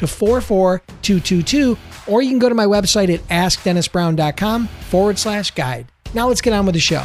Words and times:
to 0.00 0.06
44222, 0.06 1.76
or 2.06 2.22
you 2.22 2.30
can 2.30 2.38
go 2.38 2.48
to 2.48 2.54
my 2.54 2.64
website 2.64 3.12
at 3.12 3.20
askdennisbrown.com 3.28 4.66
forward 4.66 5.18
slash 5.18 5.50
guide. 5.50 5.92
Now 6.14 6.28
let's 6.28 6.40
get 6.40 6.54
on 6.54 6.64
with 6.64 6.74
the 6.74 6.80
show. 6.80 7.04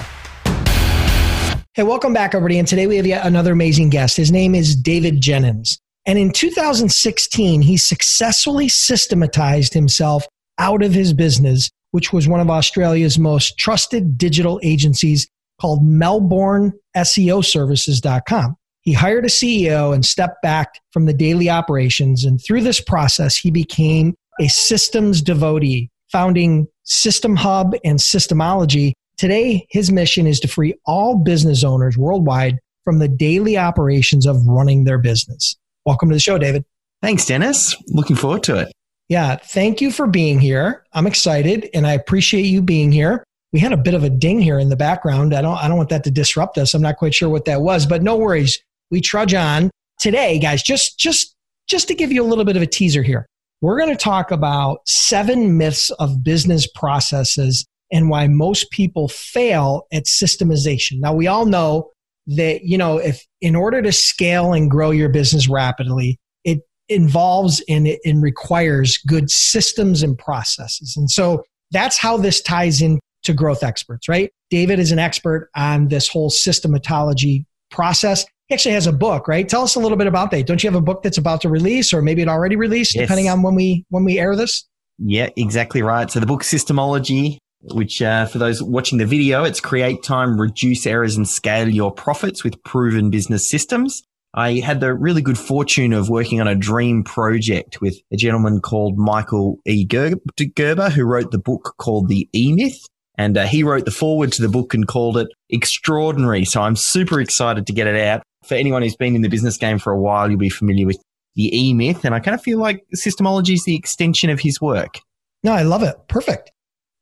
Hey, 1.74 1.84
welcome 1.84 2.14
back, 2.14 2.34
everybody. 2.34 2.58
And 2.58 2.66
today 2.66 2.88
we 2.88 2.96
have 2.96 3.06
yet 3.06 3.26
another 3.26 3.52
amazing 3.52 3.90
guest. 3.90 4.16
His 4.16 4.32
name 4.32 4.56
is 4.56 4.78
David 4.78 5.20
Jennings. 5.20 5.78
And 6.06 6.18
in 6.18 6.32
2016, 6.32 7.62
he 7.62 7.76
successfully 7.76 8.70
systematized 8.70 9.74
himself 9.74 10.26
out 10.58 10.82
of 10.82 10.94
his 10.94 11.14
business, 11.14 11.70
which 11.92 12.14
was 12.14 12.30
one 12.30 12.40
of 12.40 12.50
Australia's 12.50 13.20
most 13.20 13.58
trusted 13.58 14.18
digital 14.18 14.58
agencies 14.64 15.28
called 15.60 15.84
MelbourneSEOservices.com. 15.84 18.56
He 18.86 18.94
hired 18.94 19.26
a 19.26 19.30
CEO 19.30 19.96
and 19.96 20.06
stepped 20.06 20.44
back 20.44 20.80
from 20.92 21.06
the 21.06 21.14
daily 21.14 21.50
operations. 21.50 22.24
And 22.24 22.40
through 22.40 22.62
this 22.62 22.80
process, 22.80 23.36
he 23.36 23.50
became 23.50 24.14
a 24.40 24.48
systems 24.48 25.24
devotee, 25.24 25.90
founding 26.12 26.68
System 26.84 27.36
Hub 27.36 27.74
and 27.84 27.98
Systemology. 27.98 28.94
Today, 29.18 29.66
his 29.72 29.92
mission 29.92 30.28
is 30.28 30.40
to 30.42 30.48
free 30.48 30.76
all 30.86 31.18
business 31.18 31.64
owners 31.64 31.98
worldwide 31.98 32.60
from 32.84 33.00
the 33.00 33.08
daily 33.08 33.58
operations 33.58 34.28
of 34.28 34.46
running 34.46 34.84
their 34.84 35.00
business. 35.00 35.56
Welcome 35.88 36.10
to 36.10 36.16
the 36.16 36.20
show, 36.20 36.38
David. 36.38 36.64
Thanks, 37.02 37.26
Dennis. 37.26 37.76
Looking 37.88 38.16
forward 38.16 38.44
to 38.44 38.60
it. 38.60 38.72
Yeah, 39.10 39.38
thank 39.38 39.82
you 39.82 39.92
for 39.92 40.06
being 40.06 40.40
here. 40.40 40.86
I'm 40.94 41.08
excited 41.08 41.70
and 41.74 41.88
I 41.88 41.94
appreciate 41.94 42.46
you 42.46 42.62
being 42.62 42.92
here. 42.92 43.24
We 43.52 43.60
had 43.60 43.74
a 43.74 43.78
bit 43.78 43.96
of 43.96 44.04
a 44.04 44.10
ding 44.12 44.42
here 44.42 44.60
in 44.60 44.70
the 44.70 44.76
background. 44.76 45.34
I 45.34 45.42
don't 45.42 45.58
I 45.58 45.68
don't 45.68 45.78
want 45.78 45.90
that 45.90 46.04
to 46.04 46.12
disrupt 46.12 46.58
us. 46.58 46.74
I'm 46.74 46.82
not 46.82 46.98
quite 46.98 47.16
sure 47.16 47.30
what 47.30 47.46
that 47.46 47.62
was, 47.62 47.86
but 47.86 48.04
no 48.04 48.18
worries 48.18 48.62
we 48.92 49.02
trudge 49.02 49.34
on 49.34 49.72
today, 50.00 50.40
guys. 50.40 50.64
Just 50.64 51.00
just 51.00 51.36
just 51.68 51.88
to 51.88 51.96
give 51.96 52.12
you 52.12 52.24
a 52.24 52.28
little 52.28 52.46
bit 52.46 52.56
of 52.56 52.62
a 52.62 52.68
teaser 52.68 53.04
here, 53.04 53.26
we're 53.62 53.78
going 53.78 53.90
to 53.90 53.96
talk 53.96 54.32
about 54.32 54.80
seven 54.86 55.58
myths 55.58 55.90
of 55.92 56.24
business 56.24 56.68
processes 56.68 57.66
and 57.92 58.10
why 58.10 58.28
most 58.28 58.72
people 58.72 59.08
fail 59.08 59.88
at 59.92 60.06
systemization. 60.06 61.00
Now, 61.00 61.14
we 61.14 61.28
all 61.28 61.46
know 61.46 61.92
that 62.28 62.64
you 62.64 62.78
know 62.78 62.98
if 62.98 63.24
in 63.42 63.56
order 63.56 63.82
to 63.82 63.92
scale 63.92 64.54
and 64.54 64.70
grow 64.70 64.92
your 64.92 65.10
business 65.10 65.48
rapidly, 65.48 66.18
it 66.44 66.60
involves 66.90 67.64
and 67.70 67.88
it 67.88 68.00
and 68.06 68.22
requires 68.22 68.98
good 68.98 69.30
systems 69.30 70.04
and 70.04 70.18
processes. 70.18 70.96
And 70.98 71.10
so 71.10 71.44
that's 71.72 71.98
how 71.98 72.18
this 72.18 72.42
ties 72.42 72.82
in 72.82 73.00
to 73.24 73.34
growth 73.34 73.64
experts, 73.64 74.08
right? 74.08 74.32
David 74.50 74.80
is 74.80 74.92
an 74.92 75.00
expert 75.00 75.50
on 75.56 75.88
this 75.88 76.08
whole 76.08 76.30
systematology 76.30 77.46
process. 77.72 78.26
He 78.48 78.54
actually 78.54 78.74
has 78.74 78.86
a 78.86 78.94
book, 78.94 79.28
right? 79.28 79.48
Tell 79.48 79.64
us 79.64 79.76
a 79.76 79.80
little 79.80 79.98
bit 79.98 80.08
about 80.08 80.30
that. 80.32 80.46
Don't 80.46 80.64
you 80.64 80.70
have 80.70 80.76
a 80.76 80.82
book 80.82 81.02
that's 81.02 81.18
about 81.18 81.42
to 81.42 81.50
release, 81.50 81.94
or 81.94 82.02
maybe 82.02 82.22
it 82.22 82.28
already 82.28 82.56
released, 82.56 82.96
yes. 82.96 83.04
depending 83.04 83.28
on 83.28 83.42
when 83.42 83.56
we 83.56 83.86
when 83.90 84.06
we 84.06 84.20
air 84.20 84.36
this? 84.36 84.68
Yeah, 85.00 85.30
exactly 85.36 85.82
right. 85.82 86.10
So 86.12 86.20
the 86.20 86.26
book 86.26 86.44
Systemology, 86.44 87.38
which 87.74 88.02
uh, 88.02 88.28
for 88.28 88.38
those 88.38 88.62
watching 88.62 89.00
the 89.00 89.06
video, 89.06 89.44
it's 89.44 89.60
create 89.60 90.04
time, 90.04 90.40
reduce 90.40 90.86
errors, 90.86 91.18
and 91.18 91.28
scale 91.28 91.68
your 91.68 91.92
profits 91.92 92.44
with 92.44 92.62
proven 92.64 93.10
business 93.10 93.50
systems. 93.50 94.04
I 94.36 94.60
had 94.60 94.80
the 94.80 94.94
really 94.94 95.22
good 95.22 95.38
fortune 95.38 95.94
of 95.94 96.10
working 96.10 96.42
on 96.42 96.48
a 96.48 96.56
dream 96.56 97.04
project 97.04 97.80
with 97.82 97.96
a 98.12 98.18
gentleman 98.18 98.60
called 98.60 98.98
Michael 98.98 99.60
E. 99.66 99.86
Gerber, 99.86 100.90
who 100.90 101.06
wrote 101.06 101.32
the 101.32 101.40
book 101.40 101.74
called 101.78 102.10
The 102.10 102.30
E 102.34 102.54
Myth. 102.54 102.86
And 103.18 103.38
uh, 103.38 103.46
he 103.46 103.64
wrote 103.64 103.86
the 103.86 103.92
foreword 103.92 104.34
to 104.34 104.42
the 104.42 104.50
book 104.50 104.74
and 104.74 104.86
called 104.86 105.18
it 105.18 105.30
extraordinary. 105.50 106.44
So 106.44 106.62
I'm 106.62 106.76
super 106.76 107.22
excited 107.22 107.66
to 107.68 107.74
get 107.74 107.88
it 107.88 107.96
out 107.96 108.24
for 108.48 108.56
anyone 108.56 108.82
who's 108.82 108.96
been 108.96 109.16
in 109.16 109.22
the 109.22 109.30
business 109.30 109.58
game 109.58 109.80
for 109.80 109.92
a 109.92 110.00
while, 110.00 110.30
you'll 110.30 110.40
be 110.40 110.50
familiar 110.50 110.86
with 110.86 111.02
the 111.36 111.56
E 111.56 111.74
Myth. 111.74 112.06
And 112.06 112.16
I 112.16 112.20
kind 112.20 112.36
of 112.36 112.42
feel 112.42 112.60
like 112.60 112.86
Systemology 112.96 113.54
is 113.54 113.64
the 113.64 113.76
extension 113.76 114.30
of 114.30 114.40
his 114.40 114.62
work. 114.62 115.00
No, 115.44 115.54
I 115.54 115.64
love 115.64 115.84
it. 115.84 115.96
Perfect. 116.08 116.52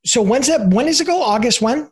So 0.05 0.21
when's 0.21 0.47
that? 0.47 0.67
When 0.69 0.85
does 0.85 0.99
it 0.99 1.07
go? 1.07 1.21
August 1.21 1.61
when? 1.61 1.89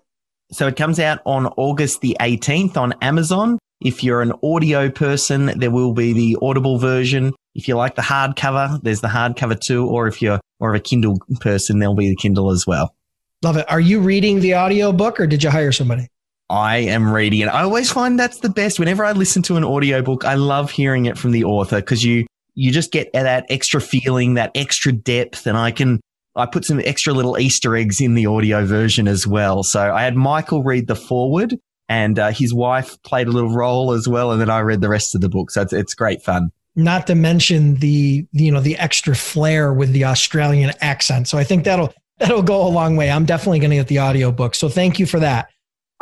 So 0.51 0.67
it 0.67 0.75
comes 0.75 1.00
out 1.00 1.19
on 1.25 1.47
August 1.56 2.01
the 2.01 2.17
18th 2.19 2.75
on 2.75 2.94
Amazon. 3.01 3.57
If 3.79 4.03
you're 4.03 4.22
an 4.22 4.34
audio 4.44 4.89
person, 4.89 5.57
there 5.57 5.72
will 5.72 5.94
be 5.94 6.13
the 6.13 6.38
Audible 6.41 6.78
version. 6.78 7.33
If 7.56 7.68
you 7.68 7.75
like 7.75 7.95
the 7.95 8.01
hardcover, 8.01 8.81
there's 8.83 9.01
the 9.01 9.07
hardcover 9.07 9.59
too. 9.59 9.88
Or 9.88 10.07
if 10.07 10.22
you're 10.22 10.39
more 10.59 10.72
of 10.72 10.75
a 10.75 10.83
Kindle 10.83 11.18
person, 11.39 11.79
there'll 11.79 11.95
be 11.95 12.09
the 12.09 12.16
Kindle 12.16 12.51
as 12.51 12.68
well. 12.68 12.94
Love 13.41 13.57
it. 13.57 13.66
Are 13.72 13.79
you 13.79 14.01
reading 14.01 14.41
the 14.41 14.53
audio 14.53 14.91
book 14.91 15.19
or 15.19 15.25
did 15.25 15.41
you 15.41 15.50
hire 15.50 15.72
somebody? 15.72 16.07
I 16.51 16.78
am 16.79 17.09
reading 17.09 17.39
it. 17.39 17.47
I 17.47 17.63
always 17.63 17.89
find 17.89 18.19
that's 18.19 18.39
the 18.39 18.50
best. 18.50 18.78
Whenever 18.78 19.06
I 19.06 19.13
listen 19.13 19.41
to 19.44 19.56
an 19.56 19.63
audiobook, 19.63 20.25
I 20.25 20.34
love 20.34 20.69
hearing 20.69 21.06
it 21.06 21.17
from 21.17 21.31
the 21.31 21.45
author 21.45 21.78
because 21.78 22.03
you 22.03 22.25
you 22.56 22.73
just 22.73 22.91
get 22.91 23.12
that 23.13 23.45
extra 23.50 23.79
feeling, 23.79 24.34
that 24.34 24.51
extra 24.53 24.91
depth, 24.91 25.47
and 25.47 25.57
I 25.57 25.72
can 25.72 26.01
I 26.35 26.45
put 26.45 26.66
some 26.66 26.81
extra 26.84 27.13
little 27.13 27.39
Easter 27.39 27.75
eggs 27.78 28.01
in 28.01 28.16
the 28.16 28.25
audio 28.25 28.66
version 28.66 29.07
as 29.07 29.25
well. 29.25 29.63
So 29.63 29.94
I 29.94 30.03
had 30.03 30.17
Michael 30.17 30.62
read 30.62 30.88
the 30.88 30.95
foreword, 30.95 31.57
and 31.88 32.19
uh, 32.19 32.31
his 32.31 32.53
wife 32.53 33.01
played 33.03 33.28
a 33.28 33.31
little 33.31 33.53
role 33.53 33.94
as 33.94 34.09
well, 34.09 34.33
and 34.33 34.41
then 34.41 34.50
I 34.50 34.59
read 34.59 34.81
the 34.81 34.89
rest 34.89 35.16
of 35.16 35.22
the 35.22 35.29
book. 35.29 35.51
So 35.51 35.62
it's, 35.62 35.72
it's 35.72 35.94
great 35.94 36.22
fun. 36.22 36.51
Not 36.75 37.07
to 37.07 37.16
mention 37.16 37.75
the 37.75 38.28
you 38.33 38.51
know 38.51 38.59
the 38.59 38.78
extra 38.78 39.16
flair 39.16 39.73
with 39.73 39.94
the 39.94 40.03
Australian 40.03 40.73
accent. 40.81 41.29
So 41.29 41.38
I 41.38 41.45
think 41.45 41.63
that'll 41.63 41.94
that'll 42.18 42.44
go 42.44 42.68
a 42.68 42.69
long 42.69 42.97
way. 42.97 43.09
I'm 43.09 43.25
definitely 43.25 43.59
going 43.59 43.72
to 43.72 43.78
get 43.78 43.88
the 43.88 44.00
audio 44.00 44.33
book. 44.33 44.53
So 44.53 44.68
thank 44.68 45.00
you 45.00 45.06
for 45.06 45.22
that. 45.22 45.47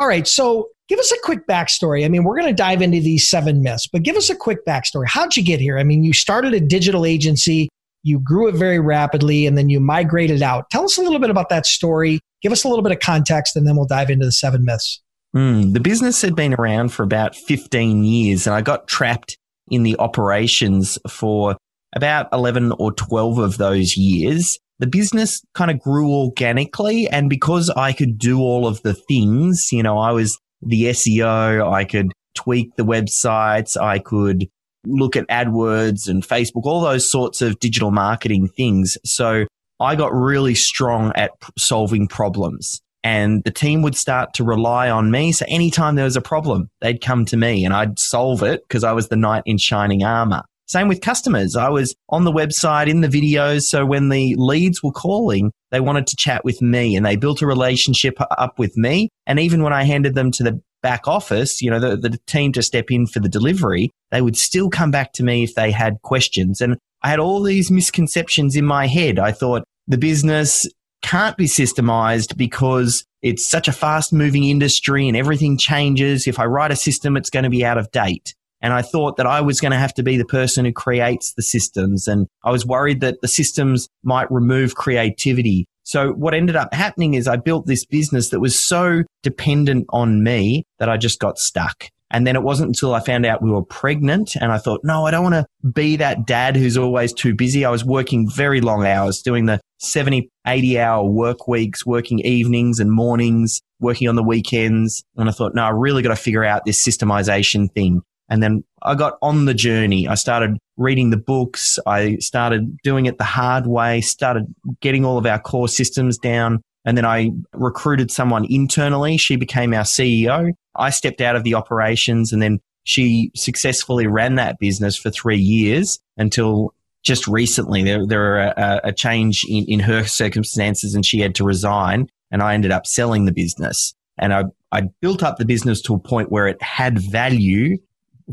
All 0.00 0.08
right. 0.08 0.26
So 0.26 0.70
give 0.88 0.98
us 0.98 1.12
a 1.12 1.18
quick 1.22 1.46
backstory. 1.46 2.06
I 2.06 2.08
mean, 2.08 2.24
we're 2.24 2.36
going 2.40 2.48
to 2.48 2.54
dive 2.54 2.80
into 2.80 3.00
these 3.00 3.28
seven 3.28 3.62
myths, 3.62 3.86
but 3.86 4.02
give 4.02 4.16
us 4.16 4.30
a 4.30 4.34
quick 4.34 4.64
backstory. 4.64 5.06
How'd 5.06 5.36
you 5.36 5.44
get 5.44 5.60
here? 5.60 5.78
I 5.78 5.84
mean, 5.84 6.02
you 6.02 6.14
started 6.14 6.54
a 6.54 6.60
digital 6.60 7.04
agency, 7.04 7.68
you 8.02 8.18
grew 8.18 8.48
it 8.48 8.54
very 8.54 8.80
rapidly, 8.80 9.46
and 9.46 9.58
then 9.58 9.68
you 9.68 9.78
migrated 9.78 10.42
out. 10.42 10.70
Tell 10.70 10.84
us 10.84 10.96
a 10.96 11.02
little 11.02 11.18
bit 11.18 11.28
about 11.28 11.50
that 11.50 11.66
story. 11.66 12.18
Give 12.40 12.50
us 12.50 12.64
a 12.64 12.68
little 12.68 12.82
bit 12.82 12.92
of 12.92 13.00
context, 13.00 13.56
and 13.56 13.66
then 13.66 13.76
we'll 13.76 13.86
dive 13.86 14.08
into 14.08 14.24
the 14.24 14.32
seven 14.32 14.64
myths. 14.64 15.02
Mm, 15.36 15.74
the 15.74 15.80
business 15.80 16.22
had 16.22 16.34
been 16.34 16.54
around 16.54 16.88
for 16.94 17.02
about 17.02 17.36
15 17.36 18.02
years, 18.02 18.46
and 18.46 18.56
I 18.56 18.62
got 18.62 18.88
trapped 18.88 19.36
in 19.68 19.82
the 19.82 19.96
operations 19.98 20.98
for 21.08 21.58
about 21.94 22.28
11 22.32 22.72
or 22.78 22.92
12 22.92 23.36
of 23.36 23.58
those 23.58 23.98
years 23.98 24.58
the 24.80 24.86
business 24.86 25.42
kind 25.54 25.70
of 25.70 25.78
grew 25.78 26.10
organically. 26.10 27.08
And 27.08 27.30
because 27.30 27.70
I 27.70 27.92
could 27.92 28.18
do 28.18 28.40
all 28.40 28.66
of 28.66 28.82
the 28.82 28.94
things, 28.94 29.68
you 29.70 29.82
know, 29.82 29.98
I 29.98 30.12
was 30.12 30.38
the 30.62 30.84
SEO, 30.84 31.70
I 31.70 31.84
could 31.84 32.12
tweak 32.34 32.74
the 32.76 32.84
websites, 32.84 33.80
I 33.80 33.98
could 33.98 34.48
look 34.86 35.16
at 35.16 35.28
AdWords 35.28 36.08
and 36.08 36.26
Facebook, 36.26 36.64
all 36.64 36.80
those 36.80 37.10
sorts 37.10 37.42
of 37.42 37.60
digital 37.60 37.90
marketing 37.90 38.48
things. 38.48 38.96
So 39.04 39.46
I 39.78 39.94
got 39.96 40.12
really 40.12 40.54
strong 40.54 41.12
at 41.14 41.32
solving 41.58 42.08
problems 42.08 42.80
and 43.04 43.42
the 43.44 43.50
team 43.50 43.82
would 43.82 43.96
start 43.96 44.34
to 44.34 44.44
rely 44.44 44.88
on 44.88 45.10
me. 45.10 45.32
So 45.32 45.44
anytime 45.48 45.94
there 45.94 46.04
was 46.04 46.16
a 46.16 46.22
problem, 46.22 46.70
they'd 46.80 47.00
come 47.00 47.24
to 47.26 47.36
me 47.36 47.64
and 47.64 47.74
I'd 47.74 47.98
solve 47.98 48.42
it 48.42 48.62
because 48.66 48.84
I 48.84 48.92
was 48.92 49.08
the 49.08 49.16
knight 49.16 49.42
in 49.44 49.58
shining 49.58 50.02
armor. 50.02 50.42
Same 50.70 50.86
with 50.86 51.00
customers. 51.00 51.56
I 51.56 51.68
was 51.68 51.96
on 52.10 52.22
the 52.22 52.30
website 52.30 52.88
in 52.88 53.00
the 53.00 53.08
videos. 53.08 53.62
So 53.62 53.84
when 53.84 54.08
the 54.08 54.36
leads 54.38 54.84
were 54.84 54.92
calling, 54.92 55.50
they 55.72 55.80
wanted 55.80 56.06
to 56.06 56.14
chat 56.14 56.44
with 56.44 56.62
me 56.62 56.94
and 56.94 57.04
they 57.04 57.16
built 57.16 57.42
a 57.42 57.46
relationship 57.46 58.14
up 58.20 58.56
with 58.56 58.76
me. 58.76 59.08
And 59.26 59.40
even 59.40 59.64
when 59.64 59.72
I 59.72 59.82
handed 59.82 60.14
them 60.14 60.30
to 60.30 60.44
the 60.44 60.60
back 60.80 61.08
office, 61.08 61.60
you 61.60 61.72
know, 61.72 61.80
the, 61.80 61.96
the 61.96 62.16
team 62.28 62.52
to 62.52 62.62
step 62.62 62.84
in 62.88 63.08
for 63.08 63.18
the 63.18 63.28
delivery, 63.28 63.90
they 64.12 64.22
would 64.22 64.36
still 64.36 64.70
come 64.70 64.92
back 64.92 65.12
to 65.14 65.24
me 65.24 65.42
if 65.42 65.56
they 65.56 65.72
had 65.72 66.00
questions. 66.02 66.60
And 66.60 66.76
I 67.02 67.08
had 67.08 67.18
all 67.18 67.42
these 67.42 67.72
misconceptions 67.72 68.54
in 68.54 68.64
my 68.64 68.86
head. 68.86 69.18
I 69.18 69.32
thought 69.32 69.64
the 69.88 69.98
business 69.98 70.68
can't 71.02 71.36
be 71.36 71.46
systemized 71.46 72.36
because 72.36 73.04
it's 73.22 73.44
such 73.44 73.66
a 73.66 73.72
fast 73.72 74.12
moving 74.12 74.44
industry 74.44 75.08
and 75.08 75.16
everything 75.16 75.58
changes. 75.58 76.28
If 76.28 76.38
I 76.38 76.44
write 76.44 76.70
a 76.70 76.76
system, 76.76 77.16
it's 77.16 77.30
going 77.30 77.42
to 77.42 77.50
be 77.50 77.64
out 77.64 77.76
of 77.76 77.90
date. 77.90 78.36
And 78.62 78.72
I 78.72 78.82
thought 78.82 79.16
that 79.16 79.26
I 79.26 79.40
was 79.40 79.60
going 79.60 79.72
to 79.72 79.78
have 79.78 79.94
to 79.94 80.02
be 80.02 80.16
the 80.16 80.24
person 80.24 80.64
who 80.64 80.72
creates 80.72 81.32
the 81.34 81.42
systems. 81.42 82.06
And 82.06 82.26
I 82.44 82.50
was 82.50 82.66
worried 82.66 83.00
that 83.00 83.20
the 83.22 83.28
systems 83.28 83.88
might 84.02 84.30
remove 84.30 84.74
creativity. 84.74 85.66
So 85.82 86.12
what 86.12 86.34
ended 86.34 86.56
up 86.56 86.72
happening 86.74 87.14
is 87.14 87.26
I 87.26 87.36
built 87.36 87.66
this 87.66 87.84
business 87.84 88.30
that 88.30 88.40
was 88.40 88.58
so 88.58 89.02
dependent 89.22 89.86
on 89.90 90.22
me 90.22 90.64
that 90.78 90.88
I 90.88 90.96
just 90.96 91.18
got 91.18 91.38
stuck. 91.38 91.86
And 92.10 92.26
then 92.26 92.34
it 92.34 92.42
wasn't 92.42 92.68
until 92.68 92.92
I 92.92 93.00
found 93.00 93.24
out 93.24 93.42
we 93.42 93.52
were 93.52 93.64
pregnant 93.64 94.34
and 94.34 94.50
I 94.50 94.58
thought, 94.58 94.80
no, 94.82 95.06
I 95.06 95.12
don't 95.12 95.22
want 95.22 95.34
to 95.34 95.46
be 95.68 95.96
that 95.96 96.26
dad 96.26 96.56
who's 96.56 96.76
always 96.76 97.12
too 97.12 97.34
busy. 97.34 97.64
I 97.64 97.70
was 97.70 97.84
working 97.84 98.28
very 98.28 98.60
long 98.60 98.84
hours, 98.84 99.22
doing 99.22 99.46
the 99.46 99.60
70, 99.78 100.28
80 100.46 100.78
hour 100.80 101.04
work 101.04 101.46
weeks, 101.46 101.86
working 101.86 102.18
evenings 102.20 102.80
and 102.80 102.90
mornings, 102.90 103.60
working 103.78 104.08
on 104.08 104.16
the 104.16 104.24
weekends. 104.24 105.04
And 105.16 105.28
I 105.28 105.32
thought, 105.32 105.54
no, 105.54 105.62
I 105.62 105.70
really 105.70 106.02
got 106.02 106.10
to 106.10 106.16
figure 106.16 106.44
out 106.44 106.64
this 106.64 106.84
systemization 106.84 107.72
thing. 107.72 108.02
And 108.30 108.42
then 108.42 108.64
I 108.82 108.94
got 108.94 109.18
on 109.20 109.44
the 109.44 109.54
journey. 109.54 110.06
I 110.06 110.14
started 110.14 110.56
reading 110.76 111.10
the 111.10 111.16
books. 111.16 111.78
I 111.84 112.16
started 112.16 112.78
doing 112.82 113.06
it 113.06 113.18
the 113.18 113.24
hard 113.24 113.66
way, 113.66 114.00
started 114.00 114.46
getting 114.80 115.04
all 115.04 115.18
of 115.18 115.26
our 115.26 115.40
core 115.40 115.68
systems 115.68 116.16
down. 116.16 116.62
And 116.84 116.96
then 116.96 117.04
I 117.04 117.32
recruited 117.52 118.10
someone 118.10 118.46
internally. 118.48 119.18
She 119.18 119.36
became 119.36 119.74
our 119.74 119.82
CEO. 119.82 120.52
I 120.76 120.90
stepped 120.90 121.20
out 121.20 121.36
of 121.36 121.44
the 121.44 121.54
operations 121.54 122.32
and 122.32 122.40
then 122.40 122.60
she 122.84 123.30
successfully 123.34 124.06
ran 124.06 124.36
that 124.36 124.58
business 124.58 124.96
for 124.96 125.10
three 125.10 125.38
years 125.38 125.98
until 126.16 126.72
just 127.02 127.26
recently 127.26 127.82
there, 127.82 128.06
there 128.06 128.38
a, 128.38 128.80
a 128.84 128.92
change 128.92 129.44
in, 129.48 129.64
in 129.66 129.80
her 129.80 130.04
circumstances 130.04 130.94
and 130.94 131.04
she 131.04 131.18
had 131.18 131.34
to 131.34 131.44
resign 131.44 132.08
and 132.30 132.42
I 132.42 132.54
ended 132.54 132.70
up 132.70 132.86
selling 132.86 133.24
the 133.24 133.32
business. 133.32 133.94
And 134.16 134.32
I, 134.32 134.44
I 134.70 134.82
built 135.00 135.22
up 135.22 135.38
the 135.38 135.44
business 135.44 135.82
to 135.82 135.94
a 135.94 135.98
point 135.98 136.30
where 136.30 136.46
it 136.46 136.62
had 136.62 136.98
value 136.98 137.78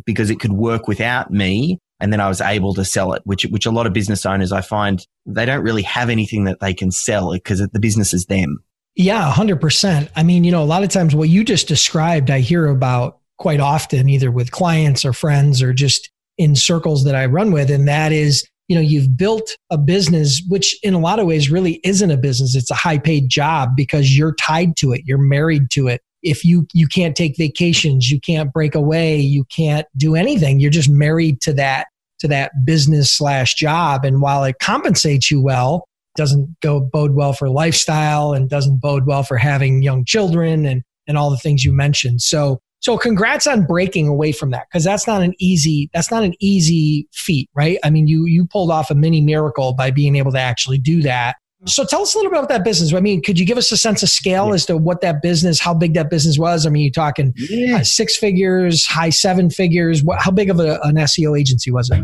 because 0.05 0.29
it 0.29 0.39
could 0.39 0.53
work 0.53 0.87
without 0.87 1.31
me. 1.31 1.79
And 1.99 2.13
then 2.13 2.19
I 2.19 2.27
was 2.27 2.41
able 2.41 2.73
to 2.75 2.85
sell 2.85 3.13
it, 3.13 3.21
which, 3.25 3.43
which 3.45 3.65
a 3.65 3.71
lot 3.71 3.87
of 3.87 3.93
business 3.93 4.25
owners 4.25 4.51
I 4.51 4.61
find 4.61 5.05
they 5.25 5.45
don't 5.45 5.63
really 5.63 5.81
have 5.81 6.09
anything 6.09 6.43
that 6.43 6.59
they 6.59 6.73
can 6.73 6.91
sell 6.91 7.33
because 7.33 7.59
the 7.59 7.79
business 7.79 8.13
is 8.13 8.25
them. 8.25 8.63
Yeah, 8.95 9.31
100%. 9.31 10.09
I 10.15 10.23
mean, 10.23 10.43
you 10.43 10.51
know, 10.51 10.63
a 10.63 10.65
lot 10.65 10.83
of 10.83 10.89
times 10.89 11.15
what 11.15 11.29
you 11.29 11.43
just 11.43 11.67
described, 11.67 12.29
I 12.31 12.39
hear 12.39 12.67
about 12.67 13.19
quite 13.37 13.59
often, 13.59 14.09
either 14.09 14.31
with 14.31 14.51
clients 14.51 15.05
or 15.05 15.13
friends 15.13 15.61
or 15.61 15.73
just 15.73 16.09
in 16.37 16.55
circles 16.55 17.03
that 17.03 17.15
I 17.15 17.25
run 17.25 17.51
with. 17.51 17.69
And 17.69 17.87
that 17.87 18.11
is, 18.11 18.47
you 18.67 18.75
know, 18.75 18.81
you've 18.81 19.15
built 19.15 19.55
a 19.69 19.77
business, 19.77 20.41
which 20.47 20.77
in 20.83 20.93
a 20.93 20.99
lot 20.99 21.19
of 21.19 21.27
ways 21.27 21.51
really 21.51 21.79
isn't 21.83 22.11
a 22.11 22.17
business. 22.17 22.55
It's 22.55 22.71
a 22.71 22.75
high 22.75 22.97
paid 22.97 23.29
job 23.29 23.69
because 23.75 24.17
you're 24.17 24.35
tied 24.35 24.75
to 24.77 24.93
it. 24.93 25.01
You're 25.05 25.17
married 25.17 25.69
to 25.71 25.87
it. 25.87 26.01
If 26.27 26.43
you, 26.43 26.67
you 26.73 26.87
can't 26.87 27.15
take 27.15 27.37
vacations, 27.37 28.11
you 28.11 28.19
can't 28.19 28.51
break 28.51 28.75
away, 28.75 29.17
you 29.17 29.45
can't 29.45 29.87
do 29.95 30.15
anything. 30.15 30.59
You're 30.59 30.71
just 30.71 30.89
married 30.89 31.41
to 31.41 31.53
that, 31.53 31.87
to 32.19 32.27
that 32.27 32.51
business 32.65 33.11
slash 33.11 33.55
job. 33.55 34.03
And 34.05 34.21
while 34.21 34.43
it 34.43 34.59
compensates 34.59 35.31
you 35.31 35.41
well, 35.41 35.87
doesn't 36.17 36.59
go 36.61 36.81
bode 36.81 37.13
well 37.13 37.31
for 37.31 37.47
lifestyle 37.47 38.33
and 38.33 38.49
doesn't 38.49 38.81
bode 38.81 39.05
well 39.05 39.23
for 39.23 39.37
having 39.37 39.81
young 39.81 40.03
children 40.03 40.65
and 40.65 40.83
and 41.07 41.17
all 41.17 41.29
the 41.29 41.37
things 41.37 41.63
you 41.63 41.71
mentioned. 41.71 42.21
So 42.21 42.59
so 42.79 42.97
congrats 42.97 43.47
on 43.47 43.65
breaking 43.65 44.07
away 44.07 44.31
from 44.31 44.51
that 44.51 44.67
because 44.69 44.83
that's 44.83 45.07
not 45.07 45.21
an 45.21 45.33
easy 45.39 45.89
that's 45.93 46.11
not 46.11 46.23
an 46.23 46.33
easy 46.39 47.07
feat, 47.13 47.49
right? 47.55 47.77
I 47.83 47.89
mean, 47.89 48.07
you 48.07 48.25
you 48.25 48.45
pulled 48.45 48.71
off 48.71 48.91
a 48.91 48.95
mini 48.95 49.21
miracle 49.21 49.73
by 49.73 49.91
being 49.91 50.15
able 50.15 50.31
to 50.33 50.39
actually 50.39 50.79
do 50.79 51.01
that. 51.03 51.37
So 51.65 51.83
tell 51.83 52.01
us 52.01 52.13
a 52.13 52.17
little 52.17 52.31
bit 52.31 52.37
about 52.37 52.49
that 52.49 52.63
business. 52.63 52.93
I 52.93 52.99
mean, 52.99 53.21
could 53.21 53.39
you 53.39 53.45
give 53.45 53.57
us 53.57 53.71
a 53.71 53.77
sense 53.77 54.03
of 54.03 54.09
scale 54.09 54.49
yeah. 54.49 54.53
as 54.53 54.65
to 54.67 54.77
what 54.77 55.01
that 55.01 55.23
business, 55.23 55.59
how 55.59 55.73
big 55.73 55.95
that 55.95 56.09
business 56.09 56.37
was? 56.37 56.67
I 56.67 56.69
mean, 56.69 56.83
you 56.83 56.91
talking 56.91 57.33
yeah. 57.35 57.77
uh, 57.77 57.83
six 57.83 58.15
figures, 58.15 58.85
high 58.85 59.09
seven 59.09 59.49
figures? 59.49 60.03
What, 60.03 60.21
how 60.21 60.29
big 60.29 60.51
of 60.51 60.59
a, 60.59 60.79
an 60.83 60.95
SEO 60.95 61.39
agency 61.39 61.71
was 61.71 61.89
it? 61.89 62.03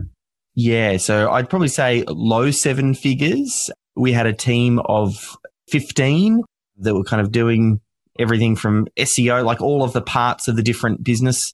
Yeah, 0.55 0.97
so 0.97 1.31
I'd 1.31 1.49
probably 1.49 1.67
say 1.67 2.03
low 2.07 2.51
seven 2.51 2.95
figures 2.95 3.69
we 3.95 4.11
had 4.11 4.25
a 4.25 4.33
team 4.33 4.79
of 4.79 5.37
15 5.69 6.41
that 6.79 6.95
were 6.95 7.03
kind 7.03 7.21
of 7.21 7.31
doing 7.31 7.79
everything 8.19 8.55
from 8.55 8.87
SEO, 8.97 9.43
like 9.43 9.61
all 9.61 9.83
of 9.83 9.93
the 9.93 10.01
parts 10.01 10.47
of 10.47 10.55
the 10.55 10.63
different 10.63 11.03
business, 11.03 11.53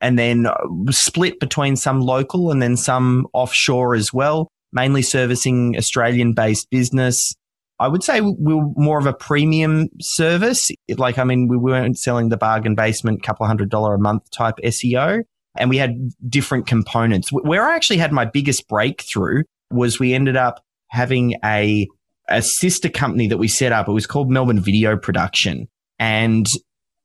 and 0.00 0.18
then 0.18 0.46
uh, 0.46 0.56
split 0.90 1.40
between 1.40 1.76
some 1.76 2.00
local 2.00 2.50
and 2.50 2.62
then 2.62 2.76
some 2.76 3.26
offshore 3.32 3.94
as 3.94 4.12
well, 4.12 4.48
mainly 4.72 5.02
servicing 5.02 5.76
Australian 5.76 6.34
based 6.34 6.70
business. 6.70 7.34
I 7.80 7.88
would 7.88 8.02
say 8.02 8.20
we 8.20 8.54
were 8.54 8.66
more 8.76 8.98
of 8.98 9.06
a 9.06 9.12
premium 9.12 9.88
service. 10.00 10.70
Like, 10.96 11.18
I 11.18 11.24
mean, 11.24 11.46
we 11.48 11.56
weren't 11.56 11.98
selling 11.98 12.28
the 12.28 12.36
bargain 12.36 12.74
basement, 12.74 13.22
couple 13.22 13.46
hundred 13.46 13.70
dollar 13.70 13.94
a 13.94 13.98
month 13.98 14.30
type 14.30 14.56
SEO. 14.64 15.22
And 15.56 15.70
we 15.70 15.76
had 15.76 16.10
different 16.28 16.66
components. 16.66 17.30
Where 17.32 17.68
I 17.68 17.74
actually 17.74 17.98
had 17.98 18.12
my 18.12 18.24
biggest 18.24 18.68
breakthrough 18.68 19.44
was 19.70 19.98
we 19.98 20.14
ended 20.14 20.36
up 20.36 20.62
having 20.88 21.34
a 21.44 21.86
a 22.28 22.42
sister 22.42 22.88
company 22.88 23.26
that 23.28 23.38
we 23.38 23.48
set 23.48 23.72
up. 23.72 23.88
It 23.88 23.92
was 23.92 24.06
called 24.06 24.30
Melbourne 24.30 24.60
Video 24.60 24.96
Production, 24.96 25.68
and 25.98 26.46